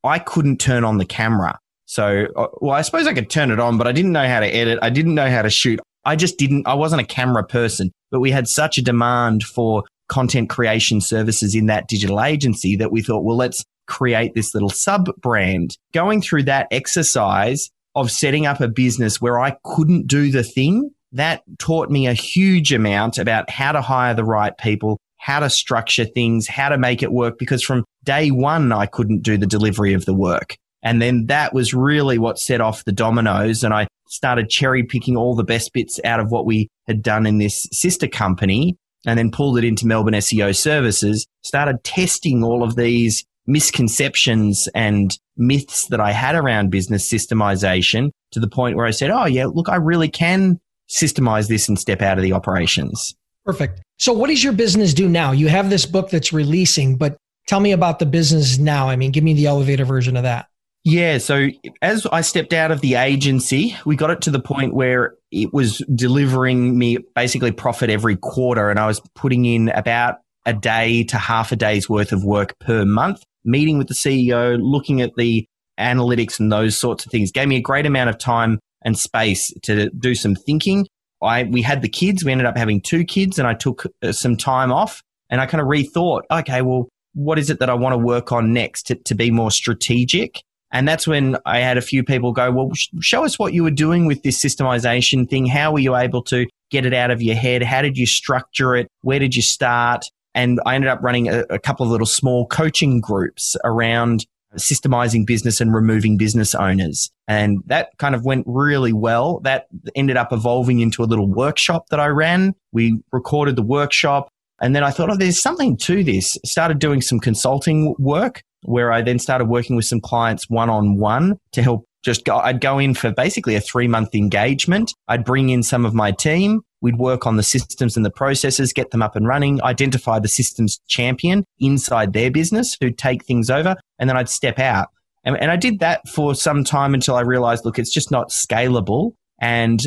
I 0.03 0.19
couldn't 0.19 0.57
turn 0.57 0.83
on 0.83 0.97
the 0.97 1.05
camera. 1.05 1.59
So, 1.85 2.27
uh, 2.35 2.47
well, 2.59 2.75
I 2.75 2.81
suppose 2.81 3.07
I 3.07 3.13
could 3.13 3.29
turn 3.29 3.51
it 3.51 3.59
on, 3.59 3.77
but 3.77 3.87
I 3.87 3.91
didn't 3.91 4.11
know 4.11 4.27
how 4.27 4.39
to 4.39 4.47
edit. 4.47 4.79
I 4.81 4.89
didn't 4.89 5.15
know 5.15 5.29
how 5.29 5.41
to 5.41 5.49
shoot. 5.49 5.79
I 6.05 6.15
just 6.15 6.37
didn't. 6.37 6.67
I 6.67 6.73
wasn't 6.73 7.01
a 7.01 7.05
camera 7.05 7.43
person. 7.43 7.91
But 8.11 8.19
we 8.19 8.31
had 8.31 8.47
such 8.47 8.77
a 8.77 8.83
demand 8.83 9.43
for 9.43 9.83
content 10.07 10.49
creation 10.49 11.01
services 11.01 11.55
in 11.55 11.65
that 11.67 11.87
digital 11.87 12.21
agency 12.21 12.75
that 12.75 12.91
we 12.91 13.01
thought, 13.01 13.23
well, 13.23 13.37
let's 13.37 13.63
create 13.87 14.33
this 14.35 14.53
little 14.53 14.69
sub 14.69 15.09
brand. 15.21 15.77
Going 15.93 16.21
through 16.21 16.43
that 16.43 16.67
exercise 16.71 17.69
of 17.95 18.11
setting 18.11 18.45
up 18.45 18.61
a 18.61 18.67
business 18.67 19.21
where 19.21 19.39
I 19.39 19.57
couldn't 19.63 20.07
do 20.07 20.31
the 20.31 20.43
thing 20.43 20.91
that 21.11 21.43
taught 21.59 21.89
me 21.89 22.07
a 22.07 22.13
huge 22.13 22.73
amount 22.73 23.17
about 23.17 23.49
how 23.49 23.71
to 23.71 23.81
hire 23.81 24.13
the 24.13 24.25
right 24.25 24.57
people, 24.57 24.99
how 25.17 25.39
to 25.39 25.49
structure 25.49 26.05
things, 26.05 26.47
how 26.47 26.69
to 26.69 26.77
make 26.77 27.03
it 27.03 27.11
work. 27.11 27.37
Because 27.37 27.63
from 27.63 27.85
day 28.03 28.31
one, 28.31 28.71
I 28.71 28.87
couldn't 28.87 29.21
do 29.21 29.37
the 29.37 29.45
delivery 29.45 29.93
of 29.93 30.05
the 30.05 30.13
work. 30.13 30.57
And 30.81 31.01
then 31.01 31.27
that 31.27 31.53
was 31.53 31.73
really 31.73 32.17
what 32.17 32.39
set 32.39 32.61
off 32.61 32.83
the 32.83 32.91
dominoes. 32.91 33.63
And 33.63 33.73
I 33.73 33.87
started 34.07 34.49
cherry 34.49 34.83
picking 34.83 35.15
all 35.15 35.35
the 35.35 35.43
best 35.43 35.73
bits 35.73 35.99
out 36.03 36.19
of 36.19 36.31
what 36.31 36.45
we 36.45 36.69
had 36.87 37.01
done 37.01 37.25
in 37.25 37.37
this 37.37 37.67
sister 37.71 38.07
company 38.07 38.77
and 39.05 39.19
then 39.19 39.31
pulled 39.31 39.57
it 39.57 39.63
into 39.63 39.87
Melbourne 39.87 40.13
SEO 40.13 40.55
services, 40.55 41.27
started 41.41 41.83
testing 41.83 42.43
all 42.43 42.63
of 42.63 42.75
these 42.75 43.25
misconceptions 43.47 44.69
and 44.73 45.17
myths 45.35 45.87
that 45.87 45.99
I 45.99 46.11
had 46.11 46.35
around 46.35 46.69
business 46.69 47.09
systemization 47.11 48.11
to 48.31 48.39
the 48.39 48.47
point 48.47 48.77
where 48.77 48.85
I 48.85 48.91
said, 48.91 49.11
Oh 49.11 49.25
yeah, 49.25 49.45
look, 49.45 49.67
I 49.67 49.75
really 49.75 50.09
can 50.09 50.59
systemize 50.89 51.47
this 51.47 51.67
and 51.67 51.77
step 51.77 52.01
out 52.01 52.17
of 52.17 52.23
the 52.23 52.33
operations. 52.33 53.15
Perfect. 53.45 53.81
So, 53.99 54.13
what 54.13 54.29
does 54.29 54.43
your 54.43 54.53
business 54.53 54.93
do 54.93 55.09
now? 55.09 55.31
You 55.31 55.49
have 55.49 55.69
this 55.69 55.85
book 55.85 56.09
that's 56.09 56.31
releasing, 56.31 56.95
but 56.95 57.17
tell 57.47 57.59
me 57.59 57.73
about 57.73 57.99
the 57.99 58.05
business 58.05 58.57
now. 58.57 58.87
I 58.89 58.95
mean, 58.95 59.11
give 59.11 59.23
me 59.23 59.33
the 59.33 59.47
elevator 59.47 59.85
version 59.85 60.15
of 60.15 60.23
that. 60.23 60.47
Yeah. 60.83 61.17
So, 61.17 61.47
as 61.81 62.05
I 62.07 62.21
stepped 62.21 62.51
out 62.51 62.71
of 62.71 62.81
the 62.81 62.95
agency, 62.95 63.75
we 63.85 63.95
got 63.95 64.09
it 64.09 64.21
to 64.21 64.31
the 64.31 64.39
point 64.39 64.73
where 64.73 65.15
it 65.31 65.53
was 65.53 65.77
delivering 65.95 66.77
me 66.77 66.97
basically 67.15 67.51
profit 67.51 67.89
every 67.89 68.17
quarter, 68.17 68.69
and 68.69 68.79
I 68.79 68.87
was 68.87 69.01
putting 69.15 69.45
in 69.45 69.69
about 69.69 70.17
a 70.45 70.53
day 70.53 71.03
to 71.05 71.17
half 71.17 71.51
a 71.53 71.55
day's 71.55 71.89
worth 71.89 72.11
of 72.11 72.25
work 72.25 72.57
per 72.59 72.83
month, 72.83 73.23
meeting 73.45 73.77
with 73.77 73.87
the 73.87 73.93
CEO, 73.93 74.57
looking 74.59 75.01
at 75.01 75.15
the 75.15 75.45
analytics 75.79 76.39
and 76.39 76.51
those 76.51 76.77
sorts 76.77 77.05
of 77.05 77.11
things. 77.11 77.31
Gave 77.31 77.47
me 77.47 77.55
a 77.55 77.61
great 77.61 77.85
amount 77.85 78.09
of 78.09 78.17
time 78.17 78.59
and 78.83 78.97
space 78.97 79.53
to 79.63 79.89
do 79.91 80.15
some 80.15 80.35
thinking. 80.35 80.87
I, 81.21 81.43
we 81.43 81.61
had 81.61 81.81
the 81.81 81.89
kids. 81.89 82.23
We 82.23 82.31
ended 82.31 82.45
up 82.45 82.57
having 82.57 82.81
two 82.81 83.05
kids 83.05 83.39
and 83.39 83.47
I 83.47 83.53
took 83.53 83.85
uh, 84.01 84.11
some 84.11 84.35
time 84.35 84.71
off 84.71 85.01
and 85.29 85.39
I 85.39 85.45
kind 85.45 85.61
of 85.61 85.67
rethought, 85.67 86.23
okay, 86.29 86.61
well, 86.61 86.89
what 87.13 87.39
is 87.39 87.49
it 87.49 87.59
that 87.59 87.69
I 87.69 87.73
want 87.73 87.93
to 87.93 87.97
work 87.97 88.31
on 88.31 88.51
next 88.51 88.83
to, 88.87 88.95
to 88.95 89.15
be 89.15 89.31
more 89.31 89.51
strategic? 89.51 90.43
And 90.73 90.87
that's 90.87 91.07
when 91.07 91.37
I 91.45 91.59
had 91.59 91.77
a 91.77 91.81
few 91.81 92.03
people 92.03 92.33
go, 92.33 92.51
well, 92.51 92.71
sh- 92.73 92.89
show 92.99 93.23
us 93.23 93.37
what 93.37 93.53
you 93.53 93.63
were 93.63 93.71
doing 93.71 94.07
with 94.07 94.23
this 94.23 94.43
systemization 94.43 95.29
thing. 95.29 95.45
How 95.45 95.71
were 95.71 95.79
you 95.79 95.95
able 95.95 96.23
to 96.23 96.47
get 96.71 96.85
it 96.85 96.93
out 96.93 97.11
of 97.11 97.21
your 97.21 97.35
head? 97.35 97.61
How 97.61 97.83
did 97.83 97.95
you 97.95 98.07
structure 98.07 98.75
it? 98.75 98.87
Where 99.01 99.19
did 99.19 99.35
you 99.35 99.43
start? 99.43 100.05
And 100.33 100.59
I 100.65 100.73
ended 100.73 100.89
up 100.89 100.99
running 101.03 101.29
a, 101.29 101.45
a 101.51 101.59
couple 101.59 101.85
of 101.85 101.91
little 101.91 102.07
small 102.07 102.47
coaching 102.47 102.99
groups 102.99 103.55
around 103.63 104.25
systemizing 104.55 105.25
business 105.25 105.61
and 105.61 105.73
removing 105.73 106.17
business 106.17 106.55
owners. 106.55 107.09
And 107.27 107.59
that 107.67 107.89
kind 107.99 108.15
of 108.15 108.25
went 108.25 108.45
really 108.47 108.93
well. 108.93 109.39
That 109.41 109.67
ended 109.95 110.17
up 110.17 110.33
evolving 110.33 110.79
into 110.79 111.03
a 111.03 111.05
little 111.05 111.27
workshop 111.27 111.85
that 111.89 111.99
I 111.99 112.07
ran. 112.07 112.53
We 112.71 113.01
recorded 113.11 113.55
the 113.55 113.63
workshop. 113.63 114.29
And 114.59 114.75
then 114.75 114.83
I 114.83 114.91
thought, 114.91 115.09
oh, 115.09 115.17
there's 115.17 115.39
something 115.39 115.77
to 115.77 116.03
this. 116.03 116.37
Started 116.45 116.79
doing 116.79 117.01
some 117.01 117.19
consulting 117.19 117.95
work 117.99 118.41
where 118.63 118.91
I 118.91 119.01
then 119.01 119.19
started 119.19 119.45
working 119.45 119.75
with 119.75 119.85
some 119.85 120.01
clients 120.01 120.49
one 120.49 120.69
on 120.69 120.97
one 120.97 121.35
to 121.53 121.61
help 121.61 121.85
just 122.03 122.25
go. 122.25 122.37
I'd 122.37 122.59
go 122.59 122.79
in 122.79 122.93
for 122.93 123.11
basically 123.11 123.55
a 123.55 123.61
three 123.61 123.87
month 123.87 124.13
engagement. 124.13 124.93
I'd 125.07 125.23
bring 125.23 125.49
in 125.49 125.63
some 125.63 125.85
of 125.85 125.93
my 125.93 126.11
team. 126.11 126.61
We'd 126.81 126.97
work 126.97 127.25
on 127.25 127.37
the 127.37 127.43
systems 127.43 127.95
and 127.95 128.05
the 128.05 128.11
processes, 128.11 128.73
get 128.73 128.91
them 128.91 129.01
up 129.01 129.15
and 129.15 129.25
running, 129.25 129.63
identify 129.63 130.19
the 130.19 130.27
systems 130.27 130.79
champion 130.89 131.45
inside 131.59 132.11
their 132.11 132.29
business 132.29 132.75
who'd 132.79 132.97
take 132.97 133.23
things 133.23 133.49
over, 133.49 133.75
and 133.99 134.09
then 134.09 134.17
I'd 134.17 134.27
step 134.27 134.59
out. 134.59 134.89
And, 135.23 135.39
and 135.39 135.49
I 135.49 135.55
did 135.55 135.79
that 135.79 136.07
for 136.09 136.35
some 136.35 136.65
time 136.65 136.93
until 136.93 137.15
I 137.15 137.21
realized, 137.21 137.63
look, 137.63 137.79
it's 137.79 137.93
just 137.93 138.11
not 138.11 138.29
scalable. 138.29 139.11
And 139.39 139.81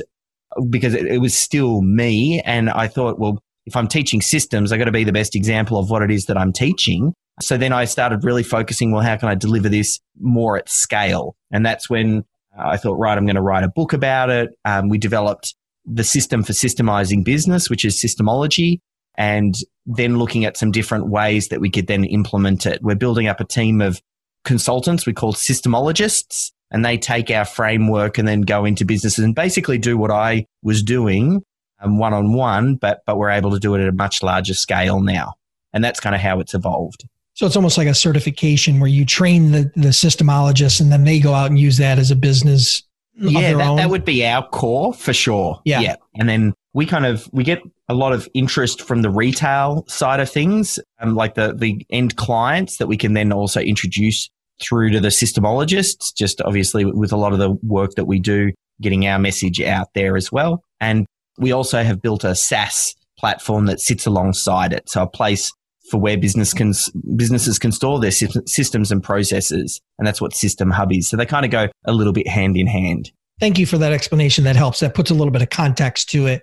because 0.71 0.95
it, 0.95 1.07
it 1.07 1.19
was 1.19 1.37
still 1.37 1.83
me. 1.83 2.41
And 2.45 2.71
I 2.71 2.89
thought, 2.89 3.19
well, 3.19 3.39
if 3.67 3.77
I'm 3.77 3.89
teaching 3.89 4.23
systems, 4.23 4.73
I 4.73 4.79
got 4.79 4.85
to 4.85 4.93
be 4.93 5.05
the 5.05 5.13
best 5.13 5.37
example 5.37 5.79
of 5.79 5.91
what 5.91 6.03
it 6.03 6.11
is 6.11 6.27
that 6.27 6.39
I'm 6.39 6.53
teaching. 6.53 7.13
So 7.41 7.57
then 7.57 7.73
I 7.73 7.85
started 7.85 8.25
really 8.25 8.43
focusing, 8.43 8.93
well, 8.93 9.03
how 9.03 9.17
can 9.17 9.29
I 9.29 9.35
deliver 9.35 9.69
this 9.69 10.01
more 10.19 10.57
at 10.57 10.69
scale? 10.69 11.37
And 11.51 11.65
that's 11.65 11.91
when 11.91 12.25
I 12.59 12.77
thought, 12.77 12.95
right, 12.95 13.17
I'm 13.17 13.27
going 13.27 13.37
to 13.37 13.43
write 13.43 13.65
a 13.65 13.69
book 13.69 13.93
about 13.93 14.31
it. 14.31 14.51
Um, 14.65 14.89
we 14.89 14.99
developed 14.99 15.55
the 15.85 16.05
system 16.05 16.43
for 16.43 16.53
systemizing 16.53 17.25
business, 17.25 17.69
which 17.69 17.85
is 17.85 18.03
systemology, 18.03 18.81
and 19.17 19.55
then 19.85 20.19
looking 20.19 20.45
at 20.45 20.57
some 20.57 20.73
different 20.73 21.09
ways 21.09 21.49
that 21.49 21.61
we 21.61 21.71
could 21.71 21.87
then 21.87 22.05
implement 22.05 22.67
it. 22.67 22.83
We're 22.83 22.97
building 22.97 23.29
up 23.29 23.41
a 23.41 23.45
team 23.45 23.81
of 23.81 24.01
consultants 24.45 25.07
we 25.07 25.13
call 25.13 25.33
systemologists, 25.33 26.53
and 26.71 26.85
they 26.85 26.99
take 26.99 27.31
our 27.31 27.45
framework 27.45 28.19
and 28.19 28.27
then 28.27 28.41
go 28.41 28.65
into 28.65 28.85
businesses 28.85 29.25
and 29.25 29.35
basically 29.35 29.79
do 29.79 29.97
what 29.97 30.11
I 30.11 30.47
was 30.63 30.83
doing 30.83 31.43
one 31.85 32.13
on 32.13 32.33
one, 32.33 32.77
but 32.77 33.03
but 33.07 33.17
we're 33.17 33.31
able 33.31 33.51
to 33.53 33.59
do 33.59 33.75
it 33.75 33.83
at 33.83 33.89
a 33.89 33.93
much 33.93 34.23
larger 34.23 34.55
scale 34.55 35.01
now, 35.01 35.35
and 35.73 35.85
that's 35.85 36.01
kind 36.01 36.15
of 36.15 36.21
how 36.21 36.41
it's 36.41 36.55
evolved. 36.55 37.05
So 37.37 37.47
it's 37.47 37.57
almost 37.57 37.79
like 37.79 37.89
a 37.89 37.95
certification 37.95 38.81
where 38.81 38.89
you 38.89 39.07
train 39.07 39.53
the 39.53 39.71
the 39.77 39.89
systemologists, 39.89 40.81
and 40.81 40.91
then 40.91 41.05
they 41.05 41.21
go 41.21 41.33
out 41.33 41.49
and 41.49 41.59
use 41.59 41.77
that 41.77 41.99
as 41.99 42.11
a 42.11 42.17
business 42.17 42.83
yeah, 43.19 43.55
that, 43.55 43.77
that, 43.77 43.91
would 43.91 44.05
be 44.05 44.27
our 44.27 44.47
core 44.49 44.93
for 44.93 45.13
sure. 45.13 45.61
Yeah. 45.65 45.81
yeah. 45.81 45.97
And 46.17 46.29
then 46.29 46.55
we 46.75 46.87
kind 46.87 47.07
of, 47.07 47.29
we 47.33 47.45
get 47.45 47.63
a 47.89 47.95
lot 47.95 48.13
of 48.13 48.29
interest 48.35 48.83
from 48.83 49.03
the 49.03 49.11
retail 49.11 49.85
side 49.89 50.21
of 50.21 50.31
things, 50.31 50.79
um, 51.01 51.15
like 51.15 51.35
the, 51.35 51.55
the 51.55 51.85
end 51.91 52.17
clients 52.17 52.77
that 52.79 52.87
we 52.87 52.97
can 52.97 53.15
then 53.15 53.33
also 53.33 53.61
introduce 53.61 54.29
through 54.61 54.91
to 54.91 55.01
the 55.01 55.09
systemologists, 55.09 56.15
just 56.15 56.41
obviously 56.43 56.85
with 56.85 57.13
a 57.13 57.17
lot 57.17 57.33
of 57.33 57.39
the 57.39 57.51
work 57.63 57.93
that 57.95 58.07
we 58.07 58.19
do, 58.19 58.53
getting 58.81 59.07
our 59.07 59.19
message 59.19 59.61
out 59.61 59.89
there 59.95 60.17
as 60.17 60.31
well. 60.31 60.63
And 60.81 61.07
we 61.39 61.53
also 61.53 61.83
have 61.83 62.03
built 62.03 62.25
a 62.25 62.35
SaaS 62.35 62.95
platform 63.19 63.67
that 63.67 63.81
sits 63.81 64.07
alongside 64.07 64.73
it. 64.73 64.89
So 64.89 65.03
a 65.03 65.07
place 65.07 65.53
for 65.91 65.99
where 65.99 66.17
business 66.17 66.53
can, 66.53 66.73
businesses 67.17 67.59
can 67.59 67.73
store 67.73 68.01
their 68.01 68.11
systems 68.11 68.91
and 68.91 69.03
processes. 69.03 69.81
And 69.99 70.07
that's 70.07 70.21
what 70.21 70.35
System 70.35 70.71
Hub 70.71 70.93
is. 70.93 71.09
So 71.09 71.17
they 71.17 71.27
kind 71.27 71.45
of 71.45 71.51
go 71.51 71.69
a 71.85 71.93
little 71.93 72.13
bit 72.13 72.29
hand 72.29 72.57
in 72.57 72.67
hand. 72.67 73.11
Thank 73.39 73.59
you 73.59 73.67
for 73.67 73.79
that 73.79 73.93
explanation. 73.93 74.45
That 74.45 74.57
helps. 74.57 74.81
That 74.81 74.95
puts 74.95 75.11
a 75.11 75.15
little 75.15 75.31
bit 75.31 75.43
of 75.43 75.51
context 75.51 76.09
to 76.11 76.27
it, 76.27 76.43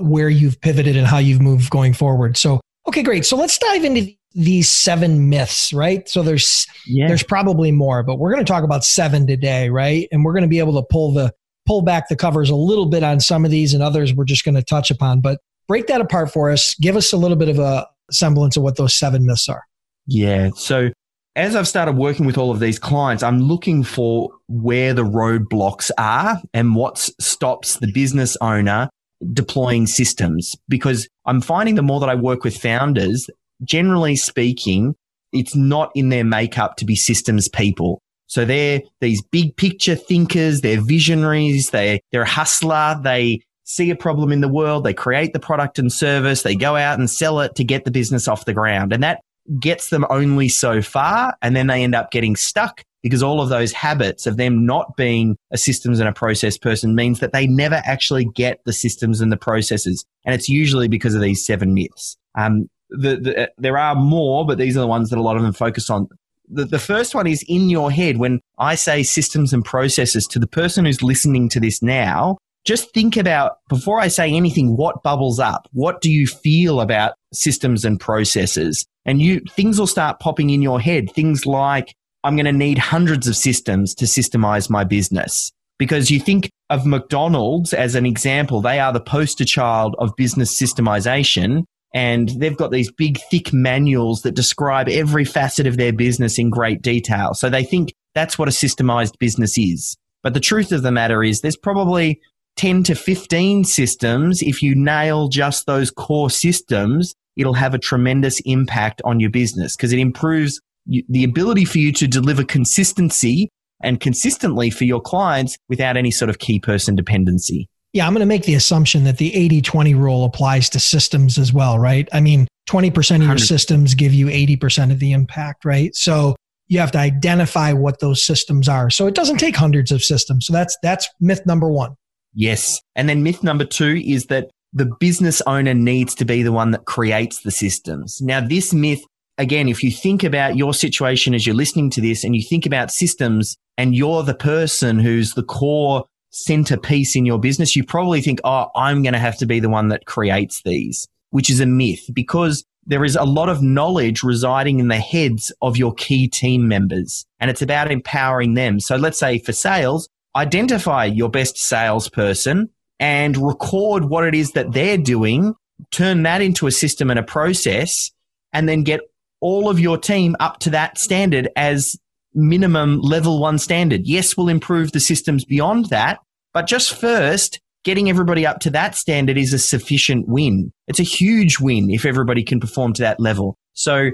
where 0.00 0.28
you've 0.28 0.60
pivoted 0.60 0.96
and 0.96 1.06
how 1.06 1.18
you've 1.18 1.40
moved 1.40 1.70
going 1.70 1.94
forward. 1.94 2.36
So, 2.36 2.60
okay, 2.86 3.02
great. 3.02 3.24
So 3.24 3.36
let's 3.36 3.56
dive 3.56 3.84
into 3.84 4.12
these 4.34 4.68
seven 4.68 5.28
myths, 5.28 5.72
right? 5.72 6.08
So 6.08 6.22
there's 6.22 6.66
yeah. 6.86 7.08
there's 7.08 7.22
probably 7.22 7.72
more, 7.72 8.02
but 8.02 8.18
we're 8.18 8.32
going 8.32 8.44
to 8.44 8.52
talk 8.52 8.64
about 8.64 8.84
seven 8.84 9.26
today, 9.26 9.70
right? 9.70 10.08
And 10.12 10.24
we're 10.24 10.32
going 10.32 10.42
to 10.42 10.48
be 10.48 10.58
able 10.58 10.74
to 10.74 10.86
pull 10.90 11.12
the 11.12 11.32
pull 11.66 11.82
back 11.82 12.08
the 12.08 12.16
covers 12.16 12.50
a 12.50 12.56
little 12.56 12.86
bit 12.86 13.02
on 13.02 13.20
some 13.20 13.44
of 13.44 13.50
these 13.50 13.72
and 13.72 13.82
others 13.82 14.12
we're 14.12 14.24
just 14.24 14.44
going 14.44 14.54
to 14.54 14.62
touch 14.62 14.90
upon, 14.90 15.20
but 15.20 15.40
break 15.66 15.86
that 15.86 16.00
apart 16.00 16.30
for 16.30 16.50
us. 16.50 16.74
Give 16.74 16.96
us 16.96 17.12
a 17.12 17.16
little 17.16 17.36
bit 17.36 17.48
of 17.48 17.58
a 17.58 17.86
semblance 18.10 18.56
of 18.56 18.62
what 18.62 18.76
those 18.76 18.98
seven 18.98 19.26
myths 19.26 19.48
are. 19.48 19.64
Yeah. 20.06 20.50
So 20.56 20.90
as 21.36 21.56
I've 21.56 21.68
started 21.68 21.96
working 21.96 22.26
with 22.26 22.38
all 22.38 22.50
of 22.50 22.60
these 22.60 22.78
clients, 22.78 23.22
I'm 23.22 23.40
looking 23.40 23.82
for 23.82 24.30
where 24.48 24.94
the 24.94 25.04
roadblocks 25.04 25.90
are 25.98 26.40
and 26.52 26.74
what 26.74 26.98
stops 27.20 27.78
the 27.78 27.90
business 27.92 28.36
owner 28.40 28.88
deploying 29.32 29.86
systems 29.86 30.54
because 30.68 31.08
I'm 31.24 31.40
finding 31.40 31.74
the 31.74 31.82
more 31.82 32.00
that 32.00 32.08
I 32.08 32.14
work 32.14 32.44
with 32.44 32.56
founders, 32.56 33.28
generally 33.62 34.16
speaking, 34.16 34.94
it's 35.32 35.56
not 35.56 35.90
in 35.94 36.10
their 36.10 36.24
makeup 36.24 36.76
to 36.76 36.84
be 36.84 36.94
systems 36.94 37.48
people. 37.48 38.00
So 38.26 38.44
they're 38.44 38.82
these 39.00 39.22
big 39.22 39.56
picture 39.56 39.96
thinkers, 39.96 40.60
they're 40.60 40.80
visionaries, 40.80 41.70
they, 41.70 42.00
they're 42.12 42.22
a 42.22 42.28
hustler, 42.28 42.98
they 43.02 43.40
see 43.64 43.90
a 43.90 43.96
problem 43.96 44.30
in 44.30 44.40
the 44.40 44.48
world, 44.48 44.84
they 44.84 44.94
create 44.94 45.32
the 45.32 45.40
product 45.40 45.78
and 45.78 45.92
service, 45.92 46.42
they 46.42 46.54
go 46.54 46.76
out 46.76 46.98
and 46.98 47.10
sell 47.10 47.40
it 47.40 47.54
to 47.56 47.64
get 47.64 47.84
the 47.84 47.90
business 47.90 48.28
off 48.28 48.44
the 48.44 48.52
ground. 48.52 48.92
And 48.92 49.02
that 49.02 49.20
gets 49.58 49.90
them 49.90 50.06
only 50.10 50.48
so 50.48 50.80
far. 50.80 51.34
And 51.42 51.56
then 51.56 51.66
they 51.66 51.82
end 51.82 51.94
up 51.94 52.10
getting 52.10 52.36
stuck 52.36 52.82
because 53.02 53.22
all 53.22 53.42
of 53.42 53.50
those 53.50 53.72
habits 53.72 54.26
of 54.26 54.38
them 54.38 54.64
not 54.64 54.96
being 54.96 55.36
a 55.50 55.58
systems 55.58 56.00
and 56.00 56.08
a 56.08 56.12
process 56.12 56.56
person 56.56 56.94
means 56.94 57.20
that 57.20 57.32
they 57.32 57.46
never 57.46 57.82
actually 57.84 58.24
get 58.24 58.60
the 58.64 58.72
systems 58.72 59.20
and 59.20 59.30
the 59.30 59.36
processes. 59.36 60.04
And 60.24 60.34
it's 60.34 60.48
usually 60.48 60.88
because 60.88 61.14
of 61.14 61.20
these 61.20 61.44
seven 61.44 61.74
myths. 61.74 62.16
Um, 62.34 62.68
the, 62.88 63.16
the, 63.16 63.52
there 63.58 63.76
are 63.76 63.94
more, 63.94 64.46
but 64.46 64.58
these 64.58 64.76
are 64.76 64.80
the 64.80 64.86
ones 64.86 65.10
that 65.10 65.18
a 65.18 65.22
lot 65.22 65.36
of 65.36 65.42
them 65.42 65.52
focus 65.52 65.90
on. 65.90 66.08
The, 66.48 66.64
the 66.64 66.78
first 66.78 67.14
one 67.14 67.26
is 67.26 67.44
in 67.46 67.68
your 67.68 67.90
head. 67.90 68.16
When 68.16 68.40
I 68.58 68.74
say 68.74 69.02
systems 69.02 69.52
and 69.52 69.64
processes 69.64 70.26
to 70.28 70.38
the 70.38 70.46
person 70.46 70.84
who's 70.84 71.02
listening 71.02 71.48
to 71.50 71.60
this 71.60 71.82
now, 71.82 72.38
just 72.64 72.92
think 72.94 73.16
about 73.16 73.58
before 73.68 74.00
I 74.00 74.08
say 74.08 74.32
anything, 74.32 74.76
what 74.76 75.02
bubbles 75.02 75.38
up? 75.38 75.68
What 75.72 76.00
do 76.00 76.10
you 76.10 76.26
feel 76.26 76.80
about 76.80 77.14
systems 77.32 77.84
and 77.84 78.00
processes? 78.00 78.86
And 79.04 79.20
you, 79.20 79.40
things 79.50 79.78
will 79.78 79.86
start 79.86 80.20
popping 80.20 80.50
in 80.50 80.62
your 80.62 80.80
head. 80.80 81.10
Things 81.12 81.44
like, 81.44 81.94
I'm 82.22 82.36
going 82.36 82.46
to 82.46 82.52
need 82.52 82.78
hundreds 82.78 83.28
of 83.28 83.36
systems 83.36 83.94
to 83.96 84.06
systemize 84.06 84.70
my 84.70 84.84
business. 84.84 85.52
Because 85.78 86.10
you 86.10 86.20
think 86.20 86.50
of 86.70 86.86
McDonald's 86.86 87.74
as 87.74 87.94
an 87.94 88.06
example, 88.06 88.62
they 88.62 88.78
are 88.78 88.92
the 88.92 89.00
poster 89.00 89.44
child 89.44 89.94
of 89.98 90.16
business 90.16 90.58
systemization. 90.58 91.64
And 91.92 92.30
they've 92.30 92.56
got 92.56 92.70
these 92.70 92.90
big, 92.90 93.20
thick 93.30 93.52
manuals 93.52 94.22
that 94.22 94.34
describe 94.34 94.88
every 94.88 95.24
facet 95.24 95.66
of 95.66 95.76
their 95.76 95.92
business 95.92 96.38
in 96.38 96.48
great 96.48 96.80
detail. 96.80 97.34
So 97.34 97.50
they 97.50 97.62
think 97.62 97.92
that's 98.14 98.38
what 98.38 98.48
a 98.48 98.52
systemized 98.52 99.18
business 99.18 99.58
is. 99.58 99.96
But 100.22 100.32
the 100.32 100.40
truth 100.40 100.72
of 100.72 100.82
the 100.82 100.90
matter 100.90 101.22
is 101.22 101.40
there's 101.40 101.56
probably 101.56 102.20
10 102.56 102.84
to 102.84 102.94
15 102.94 103.64
systems, 103.64 104.42
if 104.42 104.62
you 104.62 104.74
nail 104.74 105.28
just 105.28 105.66
those 105.66 105.90
core 105.90 106.30
systems, 106.30 107.14
it'll 107.36 107.54
have 107.54 107.74
a 107.74 107.78
tremendous 107.78 108.40
impact 108.44 109.02
on 109.04 109.20
your 109.20 109.30
business 109.30 109.76
because 109.76 109.92
it 109.92 109.98
improves 109.98 110.60
the 110.86 111.24
ability 111.24 111.64
for 111.64 111.78
you 111.78 111.92
to 111.92 112.06
deliver 112.06 112.44
consistency 112.44 113.48
and 113.82 114.00
consistently 114.00 114.70
for 114.70 114.84
your 114.84 115.00
clients 115.00 115.56
without 115.68 115.96
any 115.96 116.10
sort 116.10 116.28
of 116.28 116.38
key 116.38 116.60
person 116.60 116.94
dependency. 116.94 117.68
Yeah, 117.92 118.06
I'm 118.06 118.12
going 118.12 118.20
to 118.20 118.26
make 118.26 118.44
the 118.44 118.54
assumption 118.54 119.04
that 119.04 119.18
the 119.18 119.34
80 119.34 119.62
20 119.62 119.94
rule 119.94 120.24
applies 120.24 120.68
to 120.70 120.80
systems 120.80 121.38
as 121.38 121.52
well, 121.52 121.78
right? 121.78 122.08
I 122.12 122.20
mean, 122.20 122.48
20% 122.68 123.16
of 123.16 123.22
your 123.22 123.36
100%. 123.36 123.40
systems 123.40 123.94
give 123.94 124.12
you 124.12 124.26
80% 124.26 124.90
of 124.90 124.98
the 124.98 125.12
impact, 125.12 125.64
right? 125.64 125.94
So 125.94 126.34
you 126.66 126.80
have 126.80 126.90
to 126.92 126.98
identify 126.98 127.72
what 127.72 128.00
those 128.00 128.24
systems 128.24 128.68
are. 128.68 128.90
So 128.90 129.06
it 129.06 129.14
doesn't 129.14 129.38
take 129.38 129.54
hundreds 129.54 129.92
of 129.92 130.02
systems. 130.02 130.46
So 130.46 130.52
that's 130.52 130.76
that's 130.82 131.08
myth 131.20 131.44
number 131.46 131.70
1. 131.70 131.94
Yes. 132.34 132.80
And 132.96 133.08
then 133.08 133.22
myth 133.22 133.42
number 133.42 133.64
two 133.64 134.02
is 134.04 134.26
that 134.26 134.50
the 134.72 134.90
business 134.98 135.40
owner 135.46 135.72
needs 135.72 136.14
to 136.16 136.24
be 136.24 136.42
the 136.42 136.52
one 136.52 136.72
that 136.72 136.84
creates 136.84 137.40
the 137.40 137.52
systems. 137.52 138.20
Now, 138.20 138.40
this 138.40 138.74
myth, 138.74 139.02
again, 139.38 139.68
if 139.68 139.84
you 139.84 139.92
think 139.92 140.24
about 140.24 140.56
your 140.56 140.74
situation 140.74 141.32
as 141.32 141.46
you're 141.46 141.54
listening 141.54 141.90
to 141.90 142.00
this 142.00 142.24
and 142.24 142.34
you 142.34 142.42
think 142.42 142.66
about 142.66 142.90
systems 142.90 143.56
and 143.78 143.94
you're 143.94 144.24
the 144.24 144.34
person 144.34 144.98
who's 144.98 145.34
the 145.34 145.44
core 145.44 146.04
centerpiece 146.30 147.14
in 147.14 147.24
your 147.24 147.38
business, 147.38 147.76
you 147.76 147.84
probably 147.84 148.20
think, 148.20 148.40
oh, 148.42 148.66
I'm 148.74 149.02
going 149.02 149.12
to 149.12 149.20
have 149.20 149.38
to 149.38 149.46
be 149.46 149.60
the 149.60 149.68
one 149.68 149.88
that 149.88 150.06
creates 150.06 150.60
these, 150.64 151.06
which 151.30 151.48
is 151.48 151.60
a 151.60 151.66
myth 151.66 152.10
because 152.12 152.64
there 152.86 153.04
is 153.04 153.16
a 153.16 153.24
lot 153.24 153.48
of 153.48 153.62
knowledge 153.62 154.22
residing 154.22 154.80
in 154.80 154.88
the 154.88 154.96
heads 154.96 155.52
of 155.62 155.76
your 155.76 155.94
key 155.94 156.28
team 156.28 156.68
members 156.68 157.24
and 157.38 157.50
it's 157.50 157.62
about 157.62 157.90
empowering 157.90 158.54
them. 158.54 158.80
So 158.80 158.96
let's 158.96 159.18
say 159.18 159.38
for 159.38 159.52
sales, 159.52 160.08
identify 160.36 161.04
your 161.04 161.30
best 161.30 161.58
salesperson 161.58 162.70
and 163.00 163.36
record 163.36 164.04
what 164.04 164.24
it 164.24 164.34
is 164.34 164.52
that 164.52 164.72
they're 164.72 164.98
doing, 164.98 165.54
turn 165.90 166.22
that 166.22 166.42
into 166.42 166.66
a 166.66 166.70
system 166.70 167.10
and 167.10 167.18
a 167.18 167.22
process, 167.22 168.10
and 168.52 168.68
then 168.68 168.82
get 168.82 169.00
all 169.40 169.68
of 169.68 169.80
your 169.80 169.98
team 169.98 170.36
up 170.40 170.58
to 170.60 170.70
that 170.70 170.98
standard 170.98 171.48
as 171.56 171.96
minimum 172.34 173.00
level 173.00 173.40
one 173.40 173.58
standard. 173.58 174.02
Yes, 174.04 174.36
we'll 174.36 174.48
improve 174.48 174.92
the 174.92 175.00
systems 175.00 175.44
beyond 175.44 175.86
that, 175.90 176.18
but 176.52 176.66
just 176.66 176.94
first, 176.94 177.60
getting 177.84 178.08
everybody 178.08 178.46
up 178.46 178.60
to 178.60 178.70
that 178.70 178.94
standard 178.94 179.36
is 179.36 179.52
a 179.52 179.58
sufficient 179.58 180.26
win. 180.26 180.72
It's 180.88 181.00
a 181.00 181.04
huge 181.04 181.60
win 181.60 181.90
if 181.90 182.04
everybody 182.04 182.42
can 182.42 182.58
perform 182.58 182.94
to 182.94 183.02
that 183.02 183.20
level. 183.20 183.56
So 183.74 184.10